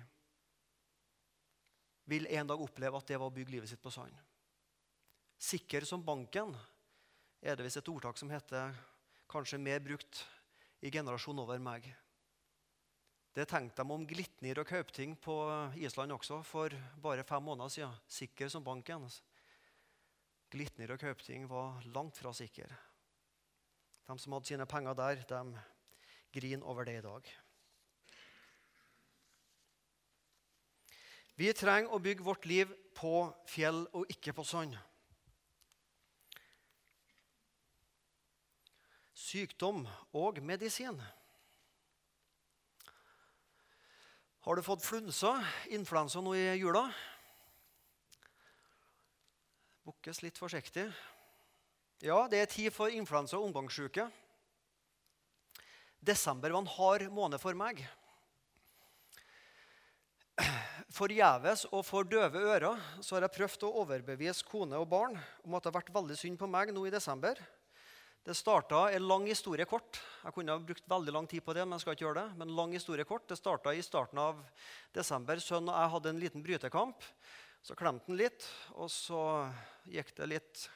vil 2.09 2.25
en 2.33 2.49
dag 2.49 2.61
oppleve 2.61 2.97
at 2.97 3.11
det 3.11 3.19
var 3.21 3.29
å 3.29 3.33
bygge 3.35 3.53
livet 3.53 3.69
sitt 3.69 3.81
på 3.83 3.91
sand. 3.93 4.15
Sikker 5.39 5.85
som 5.85 6.01
banken 6.03 6.55
er 7.39 7.55
det 7.55 7.67
visst 7.67 7.79
et 7.79 7.91
ordtak 7.91 8.17
som 8.19 8.31
heter 8.33 8.73
kanskje 9.29 9.61
mer 9.61 9.83
brukt 9.83 10.23
i 10.81 10.89
generasjonen 10.91 11.43
over 11.43 11.61
meg. 11.61 11.85
Det 13.35 13.45
tenkte 13.47 13.83
de 13.85 13.93
om 13.93 14.05
Glitnir 14.09 14.59
og 14.59 14.67
Kaupting 14.67 15.13
på 15.21 15.35
Island 15.77 16.15
også 16.15 16.41
for 16.43 16.73
bare 16.99 17.23
fem 17.23 17.45
måneder 17.45 17.71
siden. 17.71 17.99
Sikker 18.09 18.49
som 18.49 18.65
banken. 18.65 19.05
Glitnir 20.49 20.95
og 20.95 20.99
Kaupting 20.99 21.45
var 21.47 21.77
langt 21.93 22.17
fra 22.17 22.33
sikre. 22.33 22.67
De 24.09 24.17
som 24.17 24.33
hadde 24.33 24.49
sine 24.49 24.65
penger 24.65 24.97
der, 24.97 25.21
de 25.29 25.61
griner 26.33 26.65
over 26.65 26.85
det 26.87 26.97
i 26.99 27.05
dag. 27.05 27.29
Vi 31.39 31.53
trenger 31.55 31.93
å 31.95 32.01
bygge 32.03 32.25
vårt 32.25 32.45
liv 32.49 32.71
på 32.97 33.29
fjell 33.47 33.85
og 33.95 34.09
ikke 34.11 34.33
på 34.35 34.43
sand. 34.43 34.73
Sykdom 39.15 39.85
og 40.19 40.41
medisin. 40.43 40.99
Har 44.43 44.55
du 44.55 44.63
fått 44.65 44.83
flunsa, 44.83 45.35
influensa, 45.71 46.19
nå 46.23 46.33
i 46.35 46.57
jula? 46.57 46.87
Bukkes 49.87 50.23
litt 50.25 50.39
forsiktig. 50.39 50.89
Ja, 52.03 52.25
det 52.31 52.39
er 52.43 52.51
tid 52.51 52.73
for 52.75 52.91
influensa 52.91 53.39
og 53.39 53.47
omgangssjuke. 53.49 54.09
Desember 55.99 56.53
var 56.55 56.63
en 56.63 56.73
hard 56.77 57.09
måned 57.13 57.41
for 57.41 57.57
meg 57.57 57.83
forgjeves 60.93 61.65
og 61.69 61.83
for 61.85 62.07
døve 62.07 62.41
ører 62.41 62.81
så 63.03 63.15
har 63.15 63.27
jeg 63.27 63.35
prøvd 63.37 63.65
å 63.67 63.75
overbevise 63.83 64.47
kone 64.47 64.79
og 64.79 64.89
barn 64.91 65.15
om 65.45 65.55
at 65.55 65.63
det 65.63 65.71
har 65.71 65.79
vært 65.81 65.93
veldig 65.95 66.17
synd 66.17 66.39
på 66.39 66.49
meg 66.49 66.73
nå 66.73 66.85
i 66.87 66.93
desember. 66.93 67.39
Det 68.25 68.35
starta 68.35 68.89
en 68.93 69.05
lang 69.07 69.25
historie 69.29 69.65
kort. 69.69 70.01
Jeg 70.25 70.35
kunne 70.35 70.53
ha 70.53 70.61
brukt 70.61 70.89
veldig 70.91 71.13
lang 71.15 71.27
tid 71.29 71.43
på 71.45 71.55
det, 71.55 71.63
men 71.63 71.77
jeg 71.77 71.85
skal 71.85 71.95
ikke 71.95 72.05
gjøre 72.05 72.23
det. 72.25 72.39
Men 72.41 72.51
lang 72.57 72.73
historie 72.75 73.07
kort. 73.07 73.25
Det 73.29 73.37
starta 73.39 73.71
i 73.73 73.85
starten 73.85 74.19
av 74.21 74.41
desember. 74.93 75.39
Sønnen 75.41 75.71
og 75.71 75.79
jeg 75.79 75.93
hadde 75.95 76.11
en 76.11 76.19
liten 76.21 76.43
brytekamp. 76.45 77.07
Så 77.65 77.77
klemte 77.79 78.11
han 78.11 78.19
litt, 78.19 78.45
og 78.75 78.91
så 78.91 79.23
gikk 79.89 80.13
det 80.19 80.33
litt 80.35 80.67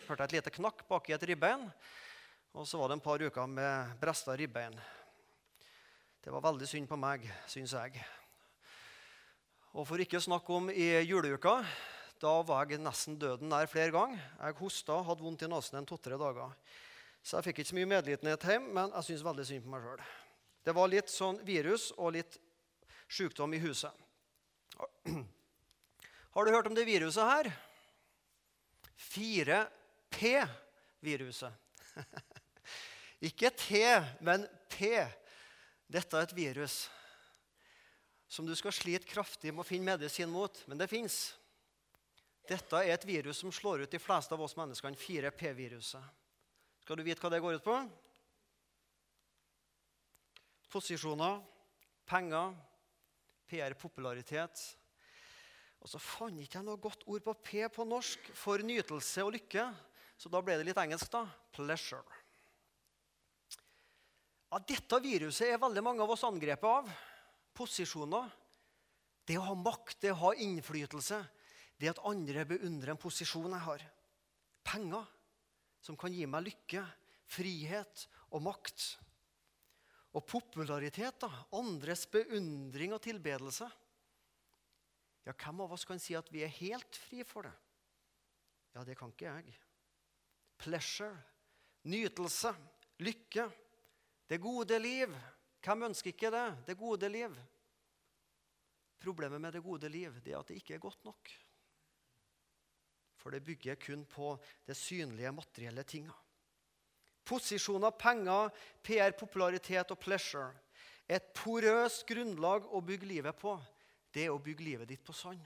Hørte 0.00 0.24
jeg 0.24 0.30
et 0.30 0.34
lite 0.38 0.52
knakk 0.54 0.86
baki 0.88 1.12
et 1.12 1.24
ribbein. 1.28 1.66
Og 2.58 2.66
så 2.66 2.80
var 2.80 2.90
det 2.90 2.96
en 2.98 3.04
par 3.04 3.22
uker 3.22 3.46
med 3.46 3.92
bresta 4.00 4.34
ribbein. 4.36 4.74
Det 6.20 6.32
var 6.34 6.42
veldig 6.42 6.66
synd 6.68 6.88
på 6.90 6.96
meg, 6.98 7.22
syns 7.48 7.72
jeg. 7.78 8.02
Og 9.78 9.86
for 9.86 10.02
ikke 10.02 10.18
å 10.18 10.24
snakke 10.24 10.56
om 10.56 10.70
i 10.74 10.88
juleuka. 11.06 11.62
Da 12.20 12.42
var 12.44 12.68
jeg 12.68 12.80
nesten 12.82 13.16
døden 13.16 13.48
nær 13.48 13.70
flere 13.70 13.94
ganger. 13.94 14.18
Jeg 14.42 14.56
hosta 14.58 14.98
hadde 15.06 15.24
vondt 15.24 15.42
i 15.46 15.48
nesen 15.48 15.78
en 15.78 15.86
to-tre 15.88 16.16
dager. 16.20 16.50
Så 17.22 17.36
jeg 17.38 17.44
fikk 17.46 17.58
ikke 17.60 17.70
så 17.70 17.76
mye 17.78 17.92
medlidenhet 17.94 18.48
hjemme, 18.50 18.70
men 18.76 18.88
jeg 18.98 19.04
syns 19.06 19.24
veldig 19.24 19.46
synd 19.46 19.64
på 19.64 19.72
meg 19.72 19.80
sjøl. 19.86 20.02
Det 20.66 20.72
var 20.76 20.92
litt 20.92 21.10
sånn 21.12 21.38
virus 21.46 21.84
og 21.96 22.08
litt 22.18 22.32
sykdom 23.08 23.50
i 23.56 23.62
huset. 23.62 23.92
Har 26.34 26.42
du 26.44 26.50
hørt 26.52 26.68
om 26.68 26.76
det 26.76 26.88
viruset 26.88 27.24
her? 27.30 27.46
4P-viruset. 29.14 31.52
Ikke 33.20 33.50
T, 33.52 33.82
men 34.24 34.46
P. 34.72 34.94
Dette 35.90 36.16
er 36.16 36.28
et 36.28 36.36
virus 36.36 36.86
som 38.30 38.46
du 38.46 38.54
skal 38.54 38.72
slite 38.72 39.08
kraftig 39.10 39.50
med 39.50 39.64
å 39.64 39.66
finne 39.66 39.90
medisin 39.90 40.30
mot, 40.30 40.54
men 40.70 40.78
det 40.78 40.86
fins. 40.88 41.32
Dette 42.46 42.78
er 42.78 42.94
et 42.94 43.06
virus 43.06 43.40
som 43.42 43.50
slår 43.52 43.82
ut 43.82 43.90
de 43.90 43.98
fleste 43.98 44.36
av 44.36 44.44
oss 44.44 44.54
menneskene, 44.58 44.98
4P-viruset. 44.98 46.04
Skal 46.84 46.98
du 46.98 47.02
vite 47.04 47.22
hva 47.22 47.32
det 47.34 47.42
går 47.42 47.58
ut 47.58 47.66
på? 47.66 47.74
posisjoner, 50.70 51.40
penger, 52.06 52.54
PR, 53.50 53.74
popularitet. 53.78 54.62
Og 55.80 55.90
så 55.90 56.00
fant 56.02 56.36
jeg 56.36 56.48
ikke 56.48 56.62
noe 56.64 56.80
godt 56.80 57.06
ord 57.10 57.24
på 57.24 57.36
P 57.42 57.64
på 57.72 57.86
norsk 57.88 58.30
for 58.36 58.62
nytelse 58.62 59.24
og 59.26 59.34
lykke. 59.38 59.66
Så 60.20 60.30
da 60.32 60.42
ble 60.44 60.58
det 60.60 60.68
litt 60.68 60.80
engelsk, 60.80 61.08
da. 61.12 61.24
Pleasure. 61.56 62.19
Ja, 64.50 64.58
dette 64.66 64.98
viruset 64.98 65.46
er 65.46 65.60
veldig 65.62 65.82
mange 65.86 66.02
av 66.02 66.10
oss 66.10 66.24
angrepet 66.26 66.66
av. 66.66 66.88
Posisjoner. 67.54 68.26
Det 69.26 69.36
å 69.38 69.44
ha 69.46 69.54
makt, 69.54 70.00
det 70.02 70.10
å 70.10 70.22
ha 70.24 70.32
innflytelse. 70.42 71.20
Det 71.78 71.92
at 71.92 72.00
andre 72.08 72.42
beundrer 72.48 72.92
en 72.92 73.00
posisjon 73.00 73.54
jeg 73.54 73.62
har. 73.62 73.84
Penger 74.66 75.06
som 75.80 75.96
kan 75.96 76.12
gi 76.12 76.26
meg 76.28 76.48
lykke, 76.48 76.82
frihet 77.30 78.04
og 78.34 78.42
makt. 78.48 78.88
Og 80.18 80.26
popularitet, 80.26 81.22
da. 81.22 81.30
Andres 81.54 82.02
beundring 82.10 82.96
og 82.96 83.04
tilbedelse. 83.06 83.70
Ja, 85.28 85.36
hvem 85.36 85.62
av 85.62 85.78
oss 85.78 85.86
kan 85.86 86.02
si 86.02 86.16
at 86.18 86.26
vi 86.34 86.42
er 86.42 86.58
helt 86.58 86.98
fri 86.98 87.22
for 87.22 87.46
det? 87.46 87.54
Ja, 88.74 88.82
det 88.82 88.98
kan 88.98 89.14
ikke 89.14 89.30
jeg. 89.30 89.54
Pleasure, 90.58 91.14
nytelse, 91.86 92.50
lykke, 92.98 93.46
det 94.30 94.38
gode 94.40 94.78
liv. 94.78 95.14
Hvem 95.60 95.88
ønsker 95.90 96.12
ikke 96.12 96.30
det? 96.32 96.46
Det 96.68 96.78
gode 96.78 97.08
liv. 97.10 97.34
Problemet 99.00 99.40
med 99.40 99.52
det 99.56 99.62
gode 99.64 99.88
liv 99.88 100.20
det 100.24 100.32
er 100.32 100.40
at 100.40 100.48
det 100.48 100.60
ikke 100.60 100.76
er 100.78 100.82
godt 100.86 101.04
nok. 101.04 101.30
For 103.20 103.34
det 103.34 103.44
bygger 103.44 103.76
kun 103.80 104.06
på 104.08 104.32
det 104.66 104.76
synlige, 104.76 105.32
materielle 105.32 105.82
tinga. 105.84 106.14
Posisjoner, 107.24 107.90
penger, 107.90 108.48
PR, 108.82 109.12
popularitet 109.18 109.90
og 109.90 109.98
pleasure. 109.98 110.54
Et 111.08 111.22
porøst 111.34 112.06
grunnlag 112.08 112.64
å 112.70 112.80
bygge 112.80 113.10
livet 113.10 113.36
på 113.36 113.58
det 114.14 114.26
er 114.26 114.34
å 114.34 114.42
bygge 114.42 114.66
livet 114.66 114.90
ditt 114.90 115.02
på 115.06 115.14
sand. 115.14 115.42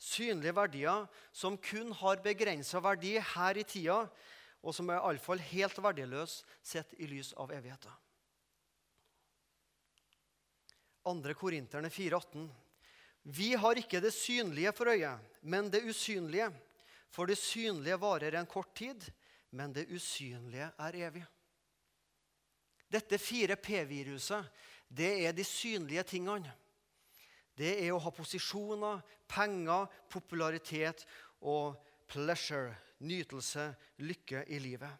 Synlige 0.00 0.56
verdier 0.56 1.04
som 1.32 1.58
kun 1.60 1.92
har 2.00 2.22
begrensa 2.24 2.80
verdi 2.80 3.18
her 3.20 3.60
i 3.60 3.64
tida, 3.68 4.06
og 4.60 4.74
som 4.76 4.90
er 4.90 5.00
iallfall 5.00 5.40
helt 5.50 5.78
verdiløs 5.80 6.40
sett 6.62 6.92
i 7.00 7.08
lys 7.10 7.32
av 7.40 7.52
evigheten. 7.56 7.92
2. 11.04 11.34
Korinterne 11.34 11.88
4,18. 11.88 12.48
Vi 13.22 13.54
har 13.56 13.78
ikke 13.80 14.02
det 14.04 14.12
synlige 14.14 14.72
for 14.76 14.92
øyet, 14.92 15.20
men 15.40 15.70
det 15.72 15.82
usynlige. 15.88 16.50
For 17.10 17.26
det 17.26 17.40
synlige 17.40 17.98
varer 17.98 18.36
en 18.38 18.46
kort 18.46 18.74
tid, 18.76 19.02
men 19.50 19.72
det 19.74 19.88
usynlige 19.90 20.68
er 20.78 20.98
evig. 21.08 21.24
Dette 22.90 23.18
4P-viruset, 23.18 24.46
det 24.88 25.12
er 25.24 25.32
de 25.34 25.44
synlige 25.46 26.04
tingene 26.14 26.52
det 27.60 27.74
er 27.84 27.92
å 27.92 28.00
ha 28.00 28.12
posisjoner, 28.14 29.02
penger, 29.28 29.88
popularitet 30.08 31.04
og 31.44 31.76
pleasure, 32.10 32.72
nytelse, 33.06 33.70
lykke 34.04 34.44
i 34.48 34.58
livet. 34.62 34.92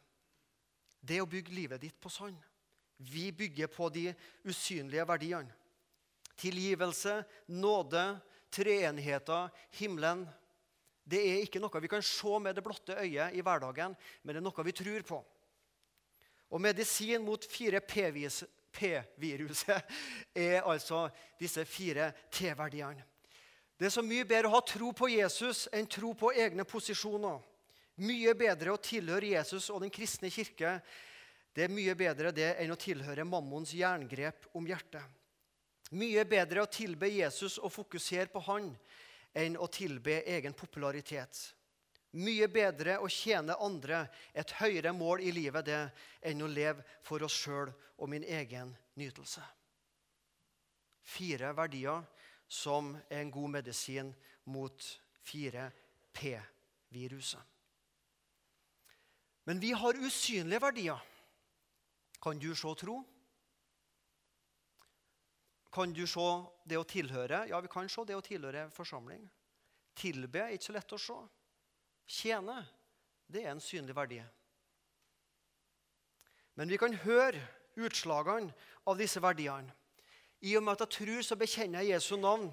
Det 1.00 1.20
å 1.22 1.28
bygge 1.28 1.54
livet 1.56 1.80
ditt 1.82 2.00
på 2.00 2.12
sand. 2.12 2.36
Vi 3.00 3.30
bygger 3.32 3.70
på 3.72 3.88
de 3.88 4.10
usynlige 4.44 5.06
verdiene. 5.08 5.56
Tilgivelse, 6.40 7.22
nåde, 7.52 8.04
treenigheter, 8.52 9.48
himmelen. 9.76 10.26
Det 11.04 11.20
er 11.20 11.44
ikke 11.44 11.60
noe 11.60 11.82
vi 11.82 11.90
kan 11.92 12.04
se 12.04 12.38
med 12.40 12.56
det 12.56 12.64
blotte 12.64 12.96
øyet 12.96 13.36
i 13.36 13.44
hverdagen, 13.44 13.96
men 14.22 14.34
det 14.34 14.40
er 14.40 14.46
noe 14.46 14.64
vi 14.66 14.76
tror 14.76 15.04
på. 15.08 15.20
Og 16.50 16.60
medisin 16.60 17.22
mot 17.24 17.44
fire 17.44 17.80
P-vis 17.80 18.42
P-viruset 18.72 19.82
er 20.34 20.60
altså 20.62 21.08
disse 21.40 21.64
fire 21.66 22.12
T-verdiene. 22.30 23.04
Det 23.80 23.88
er 23.88 23.94
så 23.94 24.02
mye 24.04 24.26
bedre 24.28 24.50
å 24.50 24.58
ha 24.58 24.60
tro 24.66 24.90
på 24.92 25.08
Jesus 25.08 25.64
enn 25.72 25.88
tro 25.88 26.12
på 26.14 26.34
egne 26.36 26.66
posisjoner. 26.68 27.38
Mye 28.00 28.32
bedre 28.38 28.72
å 28.72 28.80
tilhøre 28.80 29.34
Jesus 29.34 29.68
og 29.72 29.82
den 29.84 29.92
kristne 29.92 30.30
kirke. 30.32 30.78
Det 31.52 31.66
er 31.66 31.72
mye 31.72 31.94
bedre 31.98 32.32
det 32.32 32.54
enn 32.62 32.72
å 32.72 32.80
tilhøre 32.80 33.26
mammons 33.28 33.74
jerngrep 33.76 34.46
om 34.56 34.68
hjertet. 34.68 35.04
Mye 35.90 36.22
bedre 36.24 36.62
å 36.62 36.70
tilbe 36.70 37.08
Jesus 37.10 37.58
og 37.58 37.72
fokusere 37.74 38.30
på 38.30 38.40
han 38.46 38.70
enn 39.36 39.56
å 39.58 39.66
tilbe 39.70 40.22
egen 40.22 40.54
popularitet. 40.56 41.54
Mye 42.18 42.48
bedre 42.50 42.96
å 42.98 43.08
tjene 43.10 43.54
andre, 43.62 44.08
et 44.34 44.50
høyere 44.58 44.92
mål 44.94 45.20
i 45.22 45.30
livet, 45.34 45.64
det, 45.66 45.90
enn 46.26 46.42
å 46.42 46.48
leve 46.50 46.82
for 47.06 47.22
oss 47.22 47.36
sjøl 47.44 47.70
og 47.98 48.08
min 48.10 48.24
egen 48.26 48.76
nytelse. 48.98 49.42
Fire 51.06 51.52
verdier 51.54 52.02
som 52.50 52.96
er 53.08 53.20
en 53.22 53.30
god 53.30 53.50
medisin 53.58 54.14
mot 54.50 54.82
4P-viruset. 55.30 57.59
Men 59.50 59.58
vi 59.58 59.72
har 59.72 59.98
usynlige 59.98 60.62
verdier. 60.62 60.98
Kan 62.22 62.38
du 62.38 62.52
se 62.54 62.74
tro? 62.78 63.00
Kan 65.74 65.90
du 65.92 66.04
se 66.06 66.26
det 66.70 66.76
å 66.78 66.84
tilhøre? 66.86 67.40
Ja, 67.50 67.58
vi 67.58 67.70
kan 67.72 67.88
se 67.90 68.04
det 68.06 68.14
å 68.14 68.22
tilhøre 68.22 68.68
forsamling. 68.70 69.24
Tilbe 69.98 70.44
er 70.44 70.54
ikke 70.54 70.68
så 70.68 70.74
lett 70.76 70.94
å 70.94 71.00
se. 71.02 71.16
Tjene, 72.06 72.60
det 73.26 73.42
er 73.42 73.50
en 73.50 73.62
synlig 73.64 73.96
verdi. 73.98 74.20
Men 76.54 76.70
vi 76.70 76.78
kan 76.78 76.94
høre 77.02 77.42
utslagene 77.74 78.54
av 78.86 79.02
disse 79.02 79.18
verdiene. 79.18 79.74
I 80.46 80.54
og 80.60 80.62
med 80.62 80.78
at 80.78 80.86
jeg 80.86 81.00
tror, 81.00 81.24
så 81.26 81.40
bekjenner 81.42 81.82
jeg 81.82 81.96
Jesu 81.96 82.14
navn. 82.22 82.46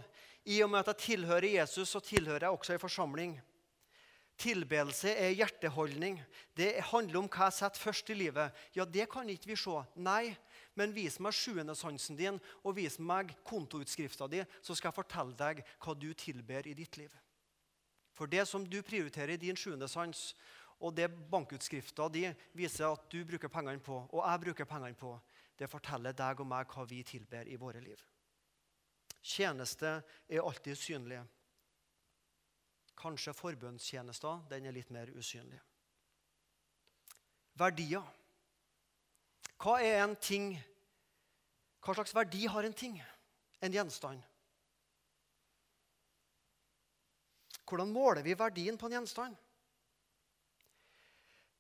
I 0.50 0.64
og 0.66 0.74
med 0.74 0.82
at 0.82 0.96
jeg 0.96 1.04
tilhører 1.12 1.60
Jesus, 1.60 1.94
så 1.94 2.02
tilhører 2.02 2.48
jeg 2.48 2.58
også 2.58 2.74
en 2.74 2.84
forsamling. 2.88 3.38
Tilbedelse 4.38 5.10
er 5.18 5.34
hjerteholdning. 5.34 6.20
Det 6.54 6.76
handler 6.92 7.24
om 7.24 7.30
hva 7.32 7.48
jeg 7.48 7.58
setter 7.58 7.82
først 7.82 8.12
i 8.14 8.18
livet. 8.20 8.54
Ja, 8.78 8.86
det 8.86 9.08
kan 9.10 9.30
ikke 9.34 9.50
vi 9.50 9.58
se. 9.58 9.80
Nei, 9.98 10.36
men 10.78 10.94
vis 10.94 11.18
meg 11.24 11.34
sjuendesansen 11.34 12.20
din 12.20 12.38
og 12.62 12.76
vis 12.78 13.00
meg 13.02 13.34
kontoutskrifta 13.48 14.28
di, 14.30 14.44
så 14.62 14.78
skal 14.78 14.92
jeg 14.92 15.00
fortelle 15.00 15.34
deg 15.40 15.64
hva 15.82 15.96
du 15.98 16.12
tilber 16.14 16.70
i 16.70 16.76
ditt 16.78 17.00
liv. 17.02 17.14
For 18.18 18.30
det 18.30 18.46
som 18.50 18.66
du 18.66 18.78
prioriterer 18.86 19.36
i 19.36 19.42
din 19.42 19.58
sjuende 19.58 19.90
sans, 19.90 20.32
og 20.78 20.94
det 20.94 21.10
bankutskrifta 21.10 22.06
di 22.14 22.28
viser 22.58 22.92
at 22.92 23.08
du 23.10 23.24
bruker 23.26 23.50
pengene 23.50 23.82
på, 23.82 24.04
og 24.12 24.22
jeg 24.22 24.44
bruker 24.46 24.70
pengene 24.70 24.98
på, 24.98 25.16
det 25.58 25.70
forteller 25.70 26.14
deg 26.14 26.42
og 26.42 26.50
meg 26.50 26.70
hva 26.70 26.86
vi 26.86 27.02
tilber 27.06 27.50
i 27.50 27.58
våre 27.58 27.82
liv. 27.82 27.98
Tjeneste 29.22 29.98
er 30.30 30.46
alltid 30.46 30.78
synlig. 30.78 31.24
Kanskje 32.98 33.34
forbønnstjenester 33.38 34.46
den 34.50 34.66
er 34.66 34.76
litt 34.76 34.90
mer 34.94 35.12
usynlig. 35.14 35.60
Verdier. 37.58 38.06
Hva 39.58 39.80
er 39.82 40.04
en 40.04 40.16
ting 40.22 40.52
Hva 41.82 41.94
slags 41.96 42.12
verdi 42.14 42.44
har 42.52 42.66
en 42.68 42.74
ting? 42.76 42.98
En 43.64 43.74
gjenstand? 43.74 44.20
Hvordan 47.68 47.92
måler 47.92 48.26
vi 48.26 48.36
verdien 48.38 48.78
på 48.78 48.90
en 48.90 48.98
gjenstand? 48.98 49.38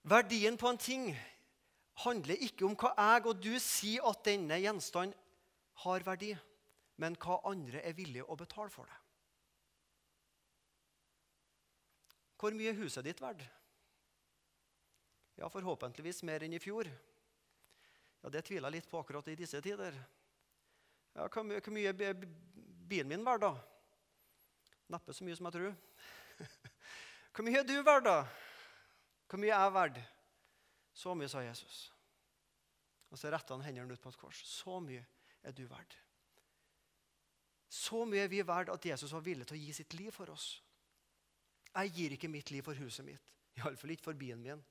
Verdien 0.08 0.58
på 0.60 0.69
en 0.69 0.78
ting 0.80 1.08
handler 2.04 2.43
ikke 2.43 2.67
om 2.67 2.76
hva 2.80 2.93
jeg 2.95 3.26
og 3.28 3.41
du 3.43 3.54
sier 3.60 4.06
at 4.08 4.21
denne 4.28 4.60
gjenstand 4.62 5.15
har 5.84 6.06
verdi, 6.06 6.32
men 7.02 7.17
hva 7.19 7.41
andre 7.50 7.82
er 7.84 7.95
villige 7.97 8.28
å 8.28 8.38
betale 8.39 8.71
for 8.73 8.88
det. 8.88 9.00
Hvor 12.38 12.54
mye 12.54 12.69
er 12.71 12.78
huset 12.78 13.06
ditt 13.06 13.21
verdt? 13.21 13.43
Ja, 15.38 15.50
Forhåpentligvis 15.54 16.23
mer 16.26 16.45
enn 16.45 16.54
i 16.58 16.62
fjor. 16.62 16.89
Ja, 18.23 18.30
Det 18.30 18.43
tviler 18.45 18.69
jeg 18.69 18.80
litt 18.82 18.89
på 18.89 19.02
akkurat 19.02 19.28
i 19.30 19.38
disse 19.38 19.62
tider. 19.62 19.97
Ja, 21.15 21.28
Hvor 21.28 21.43
mye, 21.43 21.62
mye 21.73 21.93
er 21.93 22.13
bilen 22.88 23.10
min 23.10 23.26
verdt, 23.26 23.45
da? 23.45 23.54
Neppe 24.93 25.13
så 25.13 25.26
mye 25.26 25.36
som 25.36 25.50
jeg 25.50 25.58
tror. 25.58 25.76
Hvor 27.34 27.45
mye 27.45 27.60
er 27.60 27.67
du 27.67 27.76
verdt, 27.82 28.08
da? 28.08 28.17
Hvor 29.28 29.41
mye 29.41 29.54
er 29.54 29.65
jeg 29.65 29.73
verdt? 29.76 30.02
Så 30.97 31.13
mye, 31.13 31.30
sa 31.30 31.43
Jesus. 31.45 31.88
Og 33.12 33.19
så 33.19 33.32
retta 33.32 33.54
han 33.56 33.65
hendene 33.65 33.93
ut 33.93 34.02
på 34.02 34.10
et 34.10 34.19
kors. 34.19 34.41
Så 34.45 34.80
mye 34.84 35.04
er 35.43 35.56
du 35.56 35.65
verdt. 35.69 35.97
Så 37.69 38.06
mye 38.08 38.23
er 38.26 38.32
vi 38.32 38.41
verdt 38.47 38.71
at 38.73 38.86
Jesus 38.86 39.12
var 39.13 39.26
villig 39.26 39.45
til 39.47 39.58
å 39.58 39.62
gi 39.62 39.76
sitt 39.76 39.93
liv 40.00 40.12
for 40.15 40.32
oss. 40.32 40.56
Jeg 41.78 41.92
gir 41.94 42.12
ikke 42.12 42.28
mitt 42.28 42.52
liv 42.52 42.63
for 42.66 42.74
huset 42.74 43.06
mitt. 43.06 43.34
Iallfall 43.58 43.94
ikke 43.94 44.04
for 44.10 44.18
bilen 44.18 44.42
min. 44.42 44.63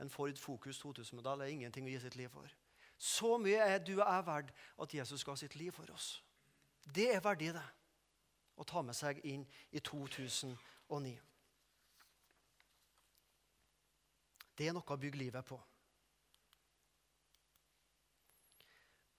En 0.00 0.10
Ford 0.10 0.36
Focus 0.38 0.80
2000-modell 0.82 1.44
er 1.44 1.52
ingenting 1.52 1.86
å 1.86 1.92
gi 1.92 2.00
sitt 2.02 2.16
liv 2.18 2.30
for. 2.32 2.50
Så 2.98 3.36
mye 3.38 3.62
er 3.62 3.78
du 3.78 3.92
og 3.96 4.06
jeg 4.06 4.26
verdt 4.26 4.52
at 4.82 4.94
Jesus 4.94 5.24
ga 5.24 5.36
sitt 5.38 5.54
liv 5.58 5.72
for 5.72 5.90
oss. 5.94 6.22
Det 6.94 7.14
er 7.14 7.22
verdig, 7.22 7.52
det. 7.54 7.66
Å 8.58 8.66
ta 8.66 8.82
med 8.82 8.94
seg 8.94 9.20
inn 9.26 9.44
i 9.70 9.80
2009. 9.80 11.14
Det 14.58 14.68
er 14.68 14.74
noe 14.76 14.86
å 14.86 15.00
bygge 15.00 15.18
livet 15.18 15.46
på. 15.46 15.58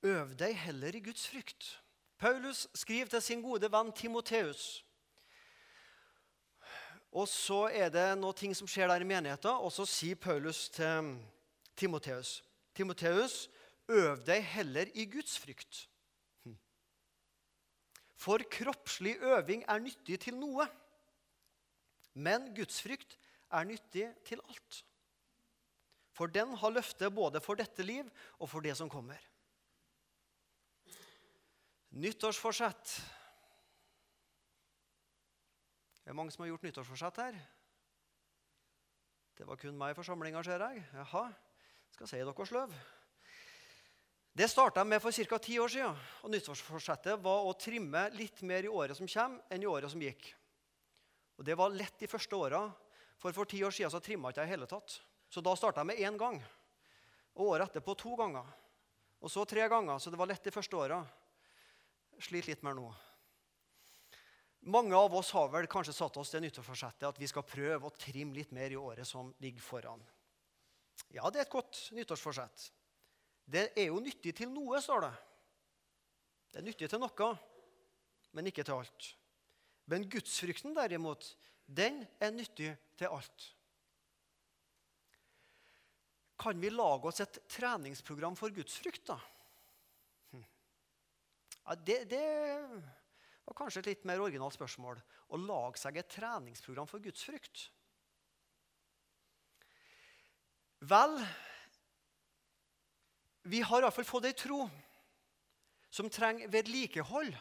Øv 0.03 0.35
deg 0.35 0.55
heller 0.59 0.95
i 0.95 1.01
Guds 1.03 1.27
frykt. 1.31 1.69
Paulus 2.17 2.67
skriver 2.75 3.09
til 3.15 3.21
sin 3.21 3.41
gode 3.43 3.71
venn 3.71 3.91
Timoteus. 3.95 4.83
Og 7.13 7.27
så 7.29 7.67
er 7.69 7.91
det 7.93 8.07
noe 8.17 8.33
ting 8.33 8.55
som 8.57 8.67
skjer 8.69 8.89
der 8.89 9.03
i 9.03 9.07
menigheten, 9.07 9.53
og 9.53 9.69
så 9.73 9.85
sier 9.85 10.17
Paulus 10.17 10.65
til 10.73 11.13
Timoteus 11.77 12.39
Timoteus, 12.73 13.49
øv 13.93 14.23
deg 14.25 14.41
heller 14.49 14.89
i 14.97 15.05
Guds 15.05 15.35
frykt. 15.37 15.83
Hm. 16.43 16.55
For 18.17 18.41
kroppslig 18.49 19.19
øving 19.21 19.61
er 19.69 19.83
nyttig 19.83 20.17
til 20.25 20.39
noe, 20.39 20.65
men 22.13 22.49
Guds 22.57 22.81
frykt 22.81 23.17
er 23.53 23.69
nyttig 23.69 24.07
til 24.25 24.41
alt. 24.49 24.81
For 26.13 26.29
den 26.29 26.53
har 26.57 26.73
løftet 26.73 27.13
både 27.13 27.41
for 27.41 27.57
dette 27.57 27.85
liv 27.85 28.09
og 28.39 28.49
for 28.49 28.65
det 28.65 28.75
som 28.77 28.89
kommer. 28.89 29.21
Nyttårsforsett. 31.93 33.01
Det 36.03 36.11
er 36.11 36.17
mange 36.17 36.33
som 36.35 36.43
har 36.43 36.51
gjort 36.51 36.65
nyttårsforsett 36.67 37.19
her. 37.23 37.37
Det 39.33 39.47
var 39.47 39.57
kun 39.57 39.77
meg 39.79 39.93
i 39.93 39.97
forsamlinga, 39.97 40.43
ser 40.43 40.61
jeg. 40.61 40.83
Jaha, 40.93 41.23
skal 41.95 42.09
si 42.11 42.19
dere 42.19 42.45
sløv. 42.49 42.75
Det 44.33 44.49
starta 44.49 44.83
med 44.83 45.01
for 45.01 45.13
ca. 45.13 45.37
ti 45.37 45.59
år 45.59 45.67
siden. 45.69 45.97
og 46.23 46.31
Nyttårsforsettet 46.33 47.21
var 47.21 47.45
å 47.45 47.53
trimme 47.53 48.09
litt 48.17 48.41
mer 48.41 48.65
i 48.65 48.67
året 48.67 48.97
som 48.97 49.07
kommer, 49.07 49.43
enn 49.49 49.61
i 49.61 49.69
året 49.69 49.91
som 49.91 50.01
gikk. 50.01 50.33
Og 51.37 51.45
Det 51.45 51.55
var 51.57 51.69
lett 51.69 51.99
de 51.99 52.07
første 52.07 52.35
åra, 52.35 52.71
for 53.17 53.31
for 53.31 53.45
ti 53.45 53.63
år 53.63 53.71
siden 53.71 53.91
så 53.91 54.01
trimma 54.01 54.29
ikke 54.29 54.41
jeg 54.41 54.49
i 54.49 54.53
hele 54.55 54.67
tatt. 54.67 54.99
Så 55.29 55.41
da 55.41 55.55
starta 55.55 55.81
jeg 55.81 55.87
med 55.87 55.97
én 55.97 56.17
gang. 56.17 56.43
Og 57.35 57.47
året 57.53 57.69
etterpå 57.69 57.95
to 57.95 58.15
ganger. 58.15 58.45
Og 59.21 59.31
så 59.31 59.45
tre 59.45 59.69
ganger, 59.69 59.99
så 59.99 60.09
det 60.09 60.19
var 60.19 60.27
lett 60.27 60.43
de 60.43 60.51
første 60.51 60.75
åra. 60.75 61.05
Sliter 62.19 62.49
litt 62.49 62.63
mer 62.63 62.73
nå. 62.73 62.91
Mange 64.65 64.95
av 64.95 65.15
oss 65.15 65.31
har 65.35 65.49
vel 65.51 65.67
kanskje 65.67 65.95
satt 65.95 66.17
oss 66.21 66.31
det 66.31 66.39
nyttårsforsettet 66.45 67.07
at 67.09 67.17
vi 67.19 67.27
skal 67.27 67.43
prøve 67.43 67.89
å 67.89 67.95
trimme 67.99 68.37
litt 68.37 68.53
mer 68.55 68.71
i 68.71 68.79
året 68.79 69.07
som 69.07 69.33
ligger 69.43 69.63
foran. 69.63 70.03
Ja, 71.11 71.27
det 71.27 71.41
er 71.41 71.47
et 71.47 71.51
godt 71.51 71.79
nyttårsforsett. 71.97 72.69
Det 73.43 73.65
er 73.75 73.89
jo 73.89 73.99
nyttig 73.99 74.31
til 74.37 74.53
noe, 74.53 74.79
står 74.81 75.03
det. 75.03 75.11
Det 76.53 76.61
er 76.61 76.67
nyttig 76.69 76.89
til 76.89 77.01
noe, 77.03 77.29
men 78.31 78.47
ikke 78.47 78.63
til 78.63 78.77
alt. 78.77 79.09
Men 79.91 80.07
gudsfrykten, 80.07 80.71
derimot, 80.77 81.27
den 81.67 82.05
er 82.23 82.31
nyttig 82.31 82.71
til 82.99 83.11
alt. 83.11 83.49
Kan 86.39 86.59
vi 86.63 86.71
lage 86.71 87.11
oss 87.11 87.19
et 87.23 87.41
treningsprogram 87.51 88.39
for 88.39 88.53
gudsfrykt, 88.55 89.05
da? 89.11 89.19
Hm. 90.31 90.45
Ja, 91.59 91.75
det, 91.75 91.99
det 92.11 92.23
var 93.45 93.57
kanskje 93.57 93.83
et 93.83 93.89
litt 93.91 94.05
mer 94.07 94.21
originalt 94.23 94.55
spørsmål. 94.55 94.99
Å 95.33 95.39
lage 95.39 95.81
seg 95.81 95.97
et 95.99 96.11
treningsprogram 96.11 96.89
for 96.89 97.03
gudsfrykt. 97.03 97.67
Vel, 100.83 101.17
vi 103.47 103.61
har 103.63 103.83
iallfall 103.83 104.07
fått 104.07 104.27
ei 104.27 104.35
tro 104.35 104.65
som 105.93 106.09
trenger 106.11 106.51
vedlikehold. 106.51 107.35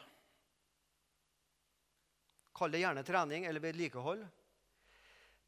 Kall 2.53 2.75
det 2.75 2.83
gjerne 2.83 3.05
trening 3.07 3.47
eller 3.49 3.65
vedlikehold. 3.65 4.27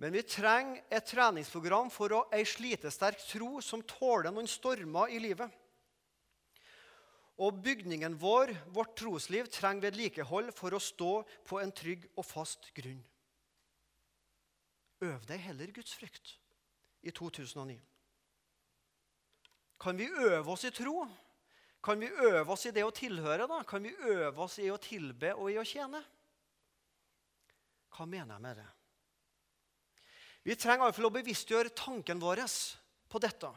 Men 0.02 0.14
vi 0.14 0.24
trenger 0.26 0.82
et 0.90 1.06
treningsprogram 1.06 1.90
for 1.92 2.14
å 2.16 2.24
ei 2.34 2.42
slitesterk 2.48 3.20
tro 3.28 3.60
som 3.62 3.84
tåler 3.86 4.32
noen 4.34 4.48
stormer 4.50 5.12
i 5.14 5.20
livet. 5.22 5.50
Og 7.42 7.56
bygningen 7.64 8.14
vår, 8.20 8.52
vårt 8.70 8.94
trosliv, 8.98 9.48
trenger 9.50 9.88
vedlikehold 9.88 10.52
for 10.54 10.74
å 10.76 10.82
stå 10.82 11.14
på 11.48 11.58
en 11.58 11.72
trygg 11.74 12.06
og 12.14 12.26
fast 12.26 12.70
grunn. 12.76 13.02
Øv 15.02 15.26
deg 15.26 15.42
heller 15.42 15.72
Guds 15.74 15.96
frykt 15.98 16.36
i 17.02 17.10
2009. 17.10 17.80
Kan 19.82 19.98
vi 19.98 20.06
øve 20.06 20.54
oss 20.54 20.64
i 20.64 20.72
tro? 20.72 21.02
Kan 21.84 22.00
vi 22.00 22.08
øve 22.08 22.54
oss 22.54 22.64
i 22.66 22.72
det 22.72 22.84
å 22.86 22.94
tilhøre? 22.94 23.48
da? 23.50 23.58
Kan 23.68 23.82
vi 23.84 23.92
øve 23.92 24.46
oss 24.46 24.56
i 24.62 24.70
å 24.72 24.78
tilbe 24.80 25.34
og 25.34 25.50
i 25.52 25.58
å 25.60 25.66
tjene? 25.66 26.00
Hva 27.94 28.06
mener 28.08 28.34
jeg 28.34 28.42
med 28.46 28.62
det? 28.62 28.70
Vi 30.44 30.56
trenger 30.60 30.86
iallfall 30.86 31.10
å 31.10 31.14
bevisstgjøre 31.18 31.74
tanken 31.76 32.22
vår 32.22 32.42
på 33.08 33.20
dette. 33.20 33.50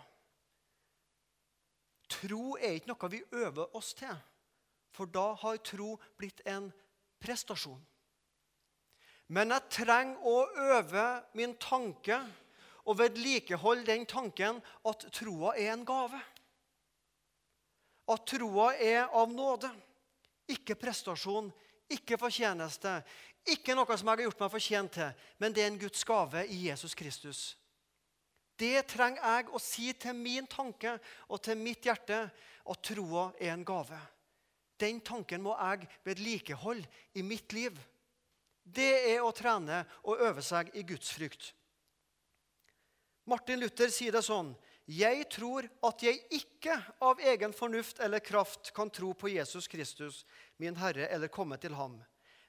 Tro 2.07 2.55
er 2.55 2.77
ikke 2.77 2.93
noe 2.93 3.11
vi 3.11 3.21
øver 3.35 3.75
oss 3.75 3.93
til, 3.97 4.15
for 4.95 5.09
da 5.11 5.33
har 5.41 5.59
tro 5.65 5.95
blitt 6.17 6.41
en 6.47 6.71
prestasjon. 7.19 7.81
Men 9.27 9.51
jeg 9.51 9.73
trenger 9.81 10.23
å 10.23 10.37
øve 10.77 11.07
min 11.35 11.57
tanke 11.59 12.19
og 12.87 12.95
vedlikeholde 13.01 13.89
den 13.89 14.05
tanken 14.07 14.61
at 14.87 15.07
troa 15.11 15.57
er 15.59 15.73
en 15.73 15.83
gave. 15.87 16.19
At 18.07 18.23
troa 18.31 18.69
er 18.79 19.09
av 19.11 19.33
nåde, 19.33 19.69
ikke 20.47 20.77
prestasjon, 20.79 21.51
ikke 21.91 22.19
fortjeneste, 22.19 23.01
ikke 23.51 23.75
noe 23.75 23.97
som 23.97 24.07
jeg 24.07 24.15
har 24.15 24.25
gjort 24.27 24.41
meg 24.43 24.53
fortjent 24.53 24.95
til, 24.95 25.25
men 25.39 25.55
det 25.55 25.63
er 25.63 25.71
en 25.73 25.79
Guds 25.79 26.03
gave 26.07 26.45
i 26.47 26.67
Jesus 26.69 26.95
Kristus. 26.95 27.41
Det 28.57 28.87
trenger 28.89 29.21
jeg 29.21 29.49
å 29.53 29.61
si 29.61 29.91
til 29.93 30.17
min 30.17 30.47
tanke 30.49 30.95
og 31.29 31.41
til 31.45 31.59
mitt 31.61 31.85
hjerte, 31.85 32.23
at 32.67 32.83
troa 32.83 33.29
er 33.39 33.53
en 33.53 33.65
gave. 33.65 33.99
Den 34.77 34.99
tanken 35.01 35.43
må 35.45 35.53
jeg 35.55 35.87
vedlikeholde 36.05 36.89
i 37.17 37.23
mitt 37.25 37.53
liv. 37.53 37.77
Det 38.61 39.13
er 39.13 39.23
å 39.23 39.31
trene 39.31 39.83
og 40.03 40.21
øve 40.25 40.43
seg 40.43 40.73
i 40.75 40.83
gudsfrykt. 40.85 41.53
Martin 43.27 43.59
Luther 43.59 43.91
sier 43.91 44.15
det 44.15 44.23
sånn 44.23 44.53
Jeg 44.87 45.25
tror 45.31 45.65
at 45.83 46.03
jeg 46.03 46.21
ikke 46.31 46.77
av 47.03 47.19
egen 47.19 47.51
fornuft 47.55 47.99
eller 47.99 48.23
kraft 48.23 48.71
kan 48.75 48.89
tro 48.89 49.11
på 49.13 49.31
Jesus 49.33 49.67
Kristus, 49.67 50.21
min 50.57 50.77
Herre, 50.79 51.09
eller 51.11 51.27
komme 51.27 51.57
til 51.59 51.75
ham. 51.75 51.97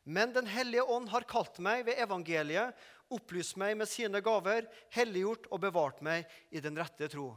Men 0.04 0.32
Den 0.32 0.46
hellige 0.46 0.86
ånd 0.86 1.10
har 1.12 1.26
kalt 1.28 1.58
meg 1.58 1.84
ved 1.84 1.98
evangeliet, 2.00 2.76
opplyst 3.14 3.56
meg 3.60 3.76
med 3.78 3.88
sine 3.88 4.20
gaver, 4.24 4.66
helliggjort 4.94 5.48
og 5.52 5.62
bevart 5.62 6.02
meg 6.04 6.28
i 6.50 6.62
den 6.64 6.78
rette 6.78 7.08
tro. 7.12 7.30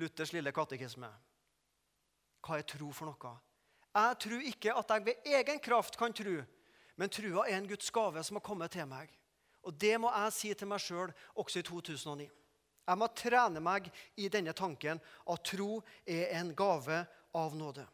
Luthers 0.00 0.32
lille 0.34 0.52
katekisme. 0.54 1.10
Hva 2.44 2.58
er 2.58 2.66
tro 2.68 2.90
for 2.92 3.10
noe? 3.10 3.34
Jeg 3.94 4.20
tror 4.24 4.46
ikke 4.50 4.74
at 4.74 4.90
jeg 4.90 5.04
ved 5.06 5.28
egen 5.38 5.60
kraft 5.62 5.98
kan 5.98 6.14
tro, 6.14 6.40
men 6.98 7.10
trua 7.10 7.46
er 7.46 7.58
en 7.58 7.68
Guds 7.68 7.90
gave 7.94 8.22
som 8.26 8.38
har 8.38 8.46
kommet 8.46 8.74
til 8.74 8.86
meg. 8.90 9.10
Og 9.64 9.74
det 9.80 9.94
må 10.00 10.10
jeg 10.12 10.34
si 10.34 10.50
til 10.54 10.68
meg 10.68 10.82
sjøl 10.82 11.12
også 11.40 11.62
i 11.62 11.66
2009. 11.66 12.26
Jeg 12.84 13.00
må 13.00 13.08
trene 13.16 13.62
meg 13.64 13.86
i 14.20 14.28
denne 14.28 14.52
tanken 14.52 15.00
at 15.00 15.44
tro 15.46 15.78
er 16.04 16.34
en 16.40 16.52
gave 16.56 17.00
av 17.34 17.54
nåde. 17.56 17.86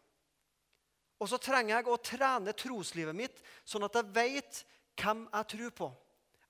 Og 1.20 1.28
så 1.28 1.38
trenger 1.38 1.76
jeg 1.76 1.90
å 1.92 2.00
trene 2.00 2.56
troslivet 2.56 3.16
mitt, 3.16 3.42
sånn 3.68 3.84
at 3.86 3.98
jeg 4.00 4.14
vet 4.16 4.62
hvem 4.98 5.26
jeg 5.28 5.50
tror 5.54 5.74
på. 5.76 5.90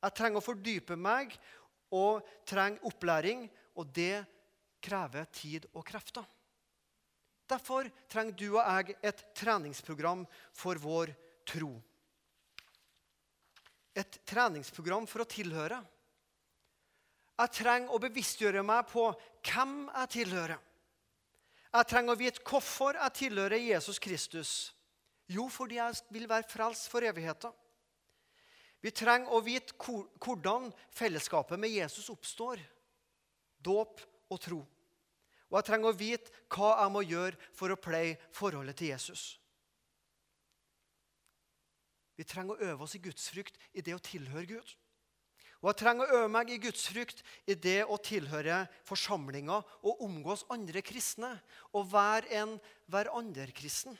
Jeg 0.01 0.17
trenger 0.17 0.41
å 0.41 0.45
fordype 0.45 0.97
meg 0.97 1.35
og 1.97 2.25
trenger 2.49 2.87
opplæring, 2.89 3.45
og 3.77 3.91
det 3.95 4.23
krever 4.81 5.29
tid 5.35 5.67
og 5.75 5.85
krefter. 5.87 6.25
Derfor 7.51 7.89
trenger 8.09 8.37
du 8.39 8.47
og 8.53 8.63
jeg 8.63 8.97
et 9.11 9.23
treningsprogram 9.37 10.23
for 10.55 10.79
vår 10.81 11.13
tro. 11.49 11.73
Et 13.99 14.21
treningsprogram 14.31 15.09
for 15.11 15.25
å 15.25 15.29
tilhøre. 15.29 15.81
Jeg 17.41 17.55
trenger 17.57 17.93
å 17.93 18.01
bevisstgjøre 18.03 18.63
meg 18.65 18.87
på 18.91 19.09
hvem 19.49 19.75
jeg 19.89 20.13
tilhører. 20.15 20.61
Jeg 21.71 21.87
trenger 21.91 22.15
å 22.15 22.19
vite 22.19 22.45
hvorfor 22.47 22.99
jeg 22.99 23.17
tilhører 23.19 23.63
Jesus 23.63 23.99
Kristus. 24.03 24.53
Jo, 25.31 25.47
fordi 25.51 25.79
jeg 25.79 26.01
vil 26.11 26.27
være 26.31 26.49
frelst 26.51 26.89
for 26.91 27.07
evigheten. 27.07 27.55
Vi 28.81 28.93
trenger 28.97 29.33
å 29.37 29.43
vite 29.45 29.77
hvordan 29.77 30.71
fellesskapet 30.97 31.61
med 31.61 31.73
Jesus 31.73 32.09
oppstår. 32.12 32.61
Dåp 33.61 34.01
og 34.33 34.40
tro. 34.40 34.61
Og 35.51 35.59
jeg 35.59 35.66
trenger 35.66 35.90
å 35.90 35.99
vite 35.99 36.33
hva 36.55 36.77
jeg 36.79 36.95
må 36.95 37.03
gjøre 37.05 37.51
for 37.57 37.73
å 37.73 37.81
pleie 37.81 38.16
forholdet 38.37 38.79
til 38.81 38.93
Jesus. 38.93 39.25
Vi 42.16 42.25
trenger 42.29 42.55
å 42.55 42.71
øve 42.73 42.87
oss 42.87 42.95
i 42.97 43.03
gudsfrykt 43.03 43.59
i 43.73 43.83
det 43.85 43.97
å 43.97 44.05
tilhøre 44.05 44.47
Gud. 44.49 44.73
Og 45.61 45.69
jeg 45.71 45.81
trenger 45.83 46.09
å 46.09 46.21
øve 46.21 46.33
meg 46.33 46.51
i 46.53 46.61
gudsfrykt 46.61 47.21
i 47.51 47.57
det 47.57 47.83
å 47.85 47.99
tilhøre 48.01 48.62
forsamlinger 48.88 49.66
og 49.85 50.05
omgås 50.07 50.47
andre 50.53 50.81
kristne. 50.85 51.35
Og 51.77 51.90
være 51.93 52.31
en 52.40 52.55
hverandre-kristen. 52.88 53.99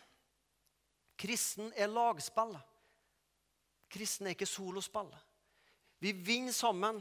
Kristen 1.21 1.69
er 1.77 1.93
lagspill. 1.93 2.55
Kristen 3.90 4.29
er 4.29 4.37
ikke 4.37 4.48
solospill. 4.48 5.11
Vi 6.00 6.12
vinner 6.12 6.55
sammen, 6.55 7.00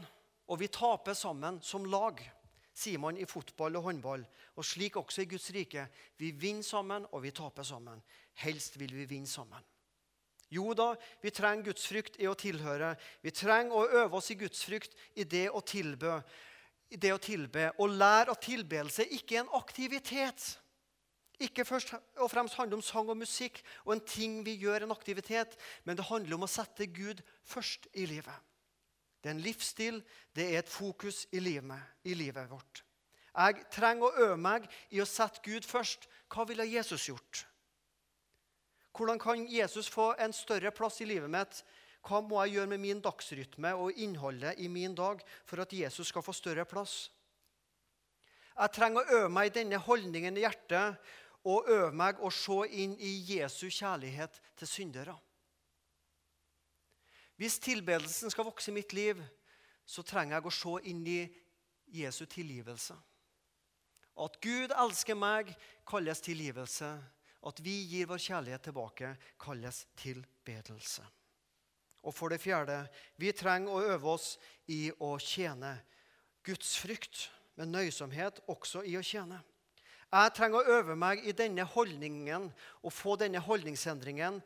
og 0.50 0.58
vi 0.60 0.68
taper 0.68 1.14
sammen 1.14 1.62
som 1.62 1.86
lag. 1.86 2.20
sier 2.80 2.98
man 2.98 3.16
i 3.18 3.26
fotball 3.28 3.76
og 3.76 3.82
håndball, 3.82 4.22
og 4.56 4.64
slik 4.64 4.96
også 4.96 5.22
i 5.22 5.28
Guds 5.28 5.50
rike. 5.52 5.88
Vi 6.16 6.30
vinner 6.30 6.62
sammen, 6.62 7.04
og 7.12 7.22
vi 7.22 7.30
taper 7.30 7.62
sammen. 7.62 8.00
Helst 8.40 8.78
vil 8.80 8.94
vi 8.94 9.04
vinne 9.04 9.26
sammen. 9.26 9.60
Jo 10.50 10.72
da, 10.74 10.94
vi 11.22 11.30
trenger 11.30 11.68
gudsfrykt 11.68 12.16
i 12.18 12.26
å 12.26 12.34
tilhøre. 12.34 12.94
Vi 13.22 13.30
trenger 13.30 13.76
å 13.76 13.88
øve 14.02 14.16
oss 14.16 14.30
i 14.32 14.38
gudsfrykt 14.38 14.96
i 15.14 15.24
det 15.24 15.50
å 15.50 15.60
tilbe. 15.60 16.22
I 16.90 16.96
det 16.96 17.12
å 17.14 17.20
tilbe. 17.22 17.68
Og 17.78 17.92
lære 17.94 18.32
at 18.32 18.42
tilbedelse 18.42 19.06
ikke 19.14 19.36
er 19.36 19.44
en 19.44 19.54
aktivitet. 19.60 20.48
Ikke 21.40 21.64
først 21.64 21.94
og 22.20 22.30
fremst 22.30 22.58
handler 22.58 22.76
om 22.76 22.84
sang 22.84 23.08
og 23.08 23.16
musikk 23.16 23.62
og 23.86 23.94
en 23.94 24.04
ting 24.04 24.40
vi 24.44 24.58
gjør, 24.60 24.84
en 24.84 24.92
aktivitet, 24.92 25.56
men 25.84 25.96
det 25.96 26.08
handler 26.10 26.36
om 26.36 26.44
å 26.44 26.50
sette 26.50 26.90
Gud 26.92 27.22
først 27.48 27.88
i 27.96 28.04
livet. 28.10 28.36
Det 29.20 29.30
er 29.30 29.36
en 29.36 29.44
livsstil, 29.44 30.00
det 30.36 30.46
er 30.50 30.60
et 30.60 30.72
fokus 30.72 31.26
i 31.32 31.40
livet, 31.40 31.80
i 32.04 32.14
livet 32.16 32.48
vårt. 32.50 32.84
Jeg 33.30 33.64
trenger 33.72 34.08
å 34.08 34.24
øve 34.26 34.40
meg 34.40 34.66
i 34.90 35.00
å 35.00 35.08
sette 35.08 35.42
Gud 35.44 35.64
først. 35.68 36.08
Hva 36.32 36.44
ville 36.48 36.66
Jesus 36.66 37.06
gjort? 37.08 37.44
Hvordan 38.96 39.20
kan 39.22 39.46
Jesus 39.48 39.88
få 39.88 40.12
en 40.18 40.32
større 40.34 40.72
plass 40.74 41.00
i 41.00 41.08
livet 41.08 41.30
mitt? 41.30 41.62
Hva 42.04 42.20
må 42.24 42.40
jeg 42.42 42.56
gjøre 42.56 42.72
med 42.72 42.82
min 42.82 43.00
dagsrytme 43.04 43.72
og 43.76 43.96
innholdet 44.00 44.58
i 44.58 44.68
min 44.72 44.96
dag 44.96 45.20
for 45.44 45.62
at 45.62 45.72
Jesus 45.72 46.10
skal 46.10 46.24
få 46.24 46.34
større 46.36 46.64
plass? 46.68 47.10
Jeg 48.60 48.74
trenger 48.76 49.00
å 49.00 49.18
øve 49.20 49.28
meg 49.32 49.50
i 49.50 49.54
denne 49.60 49.78
holdningen 49.80 50.36
i 50.36 50.42
hjertet 50.44 51.12
og 51.44 51.68
øve 51.68 51.92
meg 51.96 52.20
å 52.20 52.30
se 52.34 52.58
inn 52.82 52.96
i 53.00 53.12
Jesu 53.32 53.68
kjærlighet 53.70 54.40
til 54.60 54.68
syndere. 54.68 55.16
Hvis 57.40 57.58
tilbedelsen 57.64 58.30
skal 58.30 58.44
vokse 58.44 58.70
i 58.70 58.74
mitt 58.76 58.92
liv, 58.92 59.20
så 59.86 60.04
trenger 60.04 60.36
jeg 60.36 60.46
å 60.46 60.52
se 60.52 60.74
inn 60.90 61.06
i 61.08 61.20
Jesu 61.96 62.26
tilgivelse. 62.28 62.96
At 64.20 64.36
Gud 64.44 64.74
elsker 64.76 65.16
meg, 65.16 65.54
kalles 65.88 66.20
tilgivelse. 66.20 66.90
At 67.48 67.62
vi 67.64 67.72
gir 67.88 68.10
vår 68.10 68.20
kjærlighet 68.20 68.66
tilbake, 68.68 69.14
kalles 69.40 69.86
tilbedelse. 69.96 71.06
Og 72.04 72.12
for 72.16 72.32
det 72.32 72.40
fjerde 72.40 72.82
vi 73.20 73.32
trenger 73.36 73.72
å 73.72 73.94
øve 73.94 74.12
oss 74.12 74.34
i 74.68 74.90
å 75.00 75.14
tjene. 75.20 75.72
Guds 76.44 76.76
frykt 76.80 77.30
med 77.56 77.72
nøysomhet 77.72 78.42
også 78.48 78.84
i 78.88 78.96
å 79.00 79.04
tjene. 79.04 79.40
Jeg 80.10 80.32
trenger 80.34 80.58
å 80.58 80.76
øve 80.80 80.96
meg 80.98 81.22
i 81.22 81.34
denne 81.38 81.62
holdningen 81.70 82.48
og 82.82 82.92
få 82.94 83.14
denne 83.20 83.38
holdningsendringen 83.44 84.40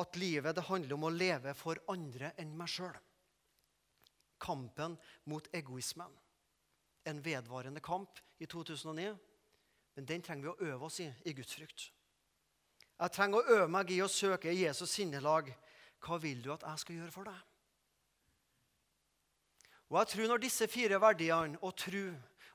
at 0.00 0.16
livet 0.16 0.56
det 0.56 0.64
handler 0.70 0.96
om 0.96 1.04
å 1.08 1.12
leve 1.12 1.52
for 1.58 1.80
andre 1.92 2.32
enn 2.40 2.54
meg 2.56 2.70
sjøl. 2.72 2.96
Kampen 4.40 4.96
mot 5.28 5.48
egoismen. 5.52 6.12
En 7.04 7.20
vedvarende 7.24 7.82
kamp 7.84 8.20
i 8.40 8.48
2009. 8.48 9.12
Men 9.96 10.06
den 10.08 10.22
trenger 10.24 10.46
vi 10.46 10.52
å 10.52 10.72
øve 10.72 10.88
oss 10.88 11.00
i 11.04 11.10
i 11.28 11.34
Guds 11.36 11.52
frykt. 11.58 11.90
Jeg 13.00 13.12
trenger 13.12 13.40
å 13.40 13.58
øve 13.58 13.68
meg 13.72 13.90
i 13.92 14.00
å 14.00 14.08
søke 14.08 14.52
Jesus 14.54 14.92
sinnelag. 14.96 15.50
Hva 16.00 16.16
vil 16.20 16.40
du 16.40 16.52
at 16.54 16.64
jeg 16.64 16.80
skal 16.84 17.00
gjøre 17.00 17.12
for 17.12 17.28
deg? 17.28 17.46
Og 19.90 19.98
jeg 19.98 20.12
tror 20.12 20.28
Når 20.30 20.42
disse 20.44 20.68
fire 20.70 21.00
verdiene 21.02 21.58
og 21.60 21.76
tro, 21.76 22.04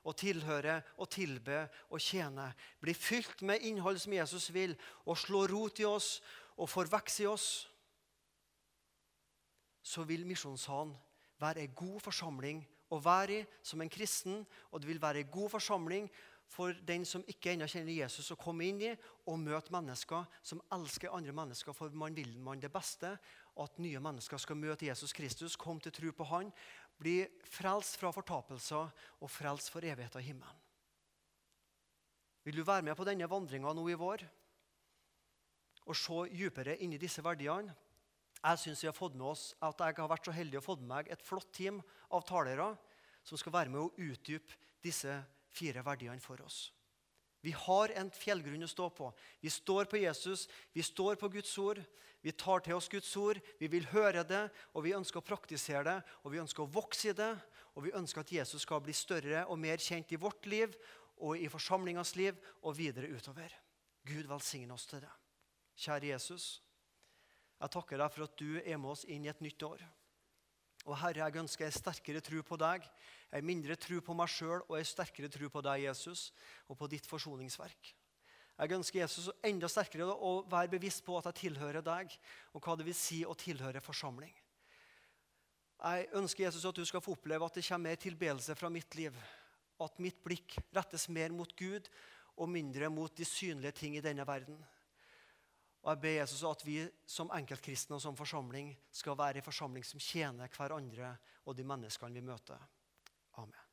å 0.06 0.14
tilhøre, 0.14 0.78
og 1.02 1.10
tilbe 1.10 1.64
og 1.90 2.00
tjene 2.02 2.52
Bli 2.80 2.94
fylt 2.94 3.42
med 3.42 3.64
innhold 3.66 3.98
som 4.00 4.14
Jesus 4.14 4.52
vil, 4.54 4.76
og 5.04 5.18
slå 5.18 5.46
rot 5.50 5.82
i 5.82 5.88
oss 5.88 6.20
og 6.56 6.70
får 6.70 6.92
vokse 6.92 7.24
i 7.24 7.28
oss, 7.28 7.48
så 9.86 10.02
vil 10.06 10.24
Misjonssalen 10.26 10.94
være 11.38 11.66
en 11.66 11.74
god 11.76 12.00
forsamling 12.02 12.62
å 12.90 12.98
være 13.02 13.40
i 13.40 13.44
som 13.66 13.82
en 13.82 13.92
kristen. 13.92 14.40
Og 14.72 14.80
det 14.80 14.88
vil 14.90 15.02
være 15.02 15.22
en 15.22 15.30
god 15.30 15.52
forsamling 15.56 16.08
for 16.50 16.74
den 16.86 17.04
som 17.06 17.24
ikke 17.26 17.52
ennå 17.52 17.66
kjenner 17.70 17.94
Jesus, 17.94 18.30
å 18.30 18.38
komme 18.38 18.68
inn 18.68 18.78
i 18.86 18.92
og 19.26 19.40
møte 19.42 19.74
mennesker 19.74 20.26
som 20.46 20.62
elsker 20.74 21.14
andre 21.14 21.34
mennesker. 21.34 21.74
For 21.74 21.90
man 21.90 22.14
vil 22.16 22.36
man 22.38 22.62
det 22.62 22.70
beste, 22.72 23.16
at 23.56 23.78
nye 23.82 24.00
mennesker 24.02 24.38
skal 24.38 24.58
møte 24.60 24.86
Jesus 24.86 25.14
Kristus, 25.16 25.56
komme 25.56 25.82
til 25.82 25.94
tro 25.96 26.12
på 26.12 26.26
Han, 26.30 26.52
bli 27.00 27.20
frelst 27.44 27.98
fra 28.00 28.12
fortapelser 28.14 28.88
og 29.20 29.32
frelst 29.32 29.72
for 29.72 29.84
evigheten 29.84 30.22
i 30.22 30.28
himmelen. 30.30 30.62
Vil 32.46 32.60
du 32.60 32.64
være 32.66 32.84
med 32.86 32.94
på 32.96 33.04
denne 33.06 33.26
vandringa 33.28 33.72
nå 33.74 33.88
i 33.90 33.98
vår 33.98 34.22
og 35.86 35.98
se 35.98 36.20
dypere 36.30 36.76
inn 36.82 36.94
i 36.94 37.00
disse 37.02 37.22
verdiene? 37.24 37.74
Jeg 38.36 38.60
synes 38.62 38.82
vi 38.84 38.88
har 38.88 38.94
fått 38.94 39.16
med 39.18 39.26
oss 39.32 39.48
at 39.64 39.80
jeg 39.82 39.96
har 39.98 40.10
vært 40.12 40.28
så 40.28 40.34
heldig 40.34 40.60
å 40.60 40.64
få 40.64 40.76
med 40.78 40.90
meg 40.92 41.10
et 41.10 41.24
flott 41.24 41.48
team 41.56 41.80
av 42.14 42.22
talere 42.28 42.68
som 43.26 43.38
skal 43.40 43.54
være 43.56 43.72
med 43.72 43.82
å 43.82 44.06
utdype 44.06 44.54
disse 44.84 45.16
fire 45.50 45.82
verdiene 45.82 46.22
for 46.22 46.38
oss. 46.44 46.68
Vi 47.44 47.52
har 47.54 47.92
en 47.94 48.10
fjellgrunn 48.10 48.66
å 48.66 48.70
stå 48.70 48.88
på. 48.90 49.10
Vi 49.40 49.50
står 49.52 49.88
på 49.90 50.00
Jesus, 50.00 50.46
vi 50.72 50.82
står 50.82 51.18
på 51.20 51.30
Guds 51.36 51.52
ord. 51.58 51.82
Vi 52.24 52.32
tar 52.34 52.64
til 52.64 52.74
oss 52.74 52.88
Guds 52.90 53.12
ord, 53.20 53.38
vi 53.60 53.68
vil 53.70 53.84
høre 53.92 54.24
det, 54.26 54.48
og 54.74 54.82
vi 54.82 54.96
ønsker 54.96 55.20
å 55.20 55.26
praktisere 55.26 55.84
det. 55.86 55.98
Og 56.24 56.32
vi 56.32 56.40
ønsker 56.42 56.64
å 56.64 56.72
vokse 56.74 57.12
i 57.12 57.14
det, 57.14 57.32
og 57.76 57.84
vi 57.84 57.94
ønsker 57.94 58.24
at 58.24 58.32
Jesus 58.34 58.64
skal 58.66 58.82
bli 58.82 58.94
større 58.96 59.44
og 59.46 59.60
mer 59.62 59.78
kjent 59.78 60.10
i 60.10 60.18
vårt 60.18 60.48
liv 60.50 60.74
og 61.22 61.38
i 61.38 61.46
forsamlingas 61.52 62.16
liv 62.18 62.34
og 62.62 62.74
videre 62.80 63.12
utover. 63.12 63.52
Gud 64.06 64.26
velsigne 64.26 64.74
oss 64.74 64.88
til 64.90 65.04
det. 65.04 65.12
Kjære 65.76 66.10
Jesus, 66.14 66.48
jeg 67.60 67.72
takker 67.72 68.00
deg 68.00 68.12
for 68.12 68.26
at 68.26 68.36
du 68.40 68.58
er 68.58 68.80
med 68.80 68.92
oss 68.96 69.04
inn 69.08 69.24
i 69.26 69.30
et 69.30 69.44
nytt 69.44 69.62
år. 69.62 69.84
Og 70.86 70.94
Herre, 71.00 71.26
jeg 71.26 71.42
ønsker 71.42 71.66
en 71.66 71.74
sterkere 71.74 72.22
tro 72.22 72.40
på 72.46 72.56
deg, 72.62 72.84
en 73.34 73.46
mindre 73.46 73.74
tro 73.80 73.98
på 74.04 74.14
meg 74.14 74.30
sjøl 74.30 74.60
og 74.60 74.76
en 74.78 74.86
sterkere 74.86 75.30
tro 75.32 75.50
på 75.50 75.62
deg, 75.66 75.82
Jesus, 75.88 76.28
og 76.70 76.78
på 76.78 76.88
ditt 76.90 77.08
forsoningsverk. 77.10 77.90
Jeg 78.56 78.72
ønsker 78.72 79.02
Jesus 79.02 79.26
enda 79.44 79.68
sterkere 79.68 80.06
å 80.06 80.38
være 80.48 80.70
bevisst 80.72 81.02
på 81.04 81.18
at 81.18 81.26
jeg 81.28 81.40
tilhører 81.42 81.82
deg, 81.84 82.14
og 82.54 82.62
hva 82.62 82.76
det 82.78 82.86
vil 82.86 82.96
si 82.96 83.20
å 83.26 83.34
tilhøre 83.36 83.82
forsamling. 83.84 84.32
Jeg 85.76 86.06
ønsker 86.16 86.46
Jesus 86.46 86.64
at 86.64 86.78
du 86.78 86.86
skal 86.88 87.02
få 87.04 87.16
oppleve 87.18 87.44
at 87.44 87.58
det 87.58 87.66
kommer 87.66 87.90
mer 87.90 88.00
tilbedelse 88.00 88.56
fra 88.56 88.70
mitt 88.72 88.94
liv. 88.96 89.18
At 89.82 89.98
mitt 90.00 90.22
blikk 90.24 90.56
rettes 90.72 91.04
mer 91.12 91.34
mot 91.36 91.50
Gud 91.58 91.90
og 92.36 92.48
mindre 92.48 92.88
mot 92.88 93.12
de 93.12 93.26
synlige 93.28 93.74
ting 93.82 93.98
i 93.98 94.04
denne 94.04 94.24
verden. 94.24 94.56
Og 95.86 95.92
jeg 95.92 96.02
ber 96.02 96.16
Jesus 96.16 96.42
at 96.42 96.64
vi 96.66 96.80
som 97.06 97.30
enkeltkristne 97.30 97.94
og 97.94 98.02
som 98.02 98.16
forsamling 98.18 98.72
skal 98.90 99.14
være 99.18 99.38
en 99.38 99.46
forsamling 99.46 99.86
som 99.86 100.02
tjener 100.02 100.50
hverandre 100.50 101.12
og 101.46 101.54
de 101.54 101.66
menneskene 101.66 102.18
vi 102.18 102.26
møter. 102.26 102.58
Amen. 103.38 103.65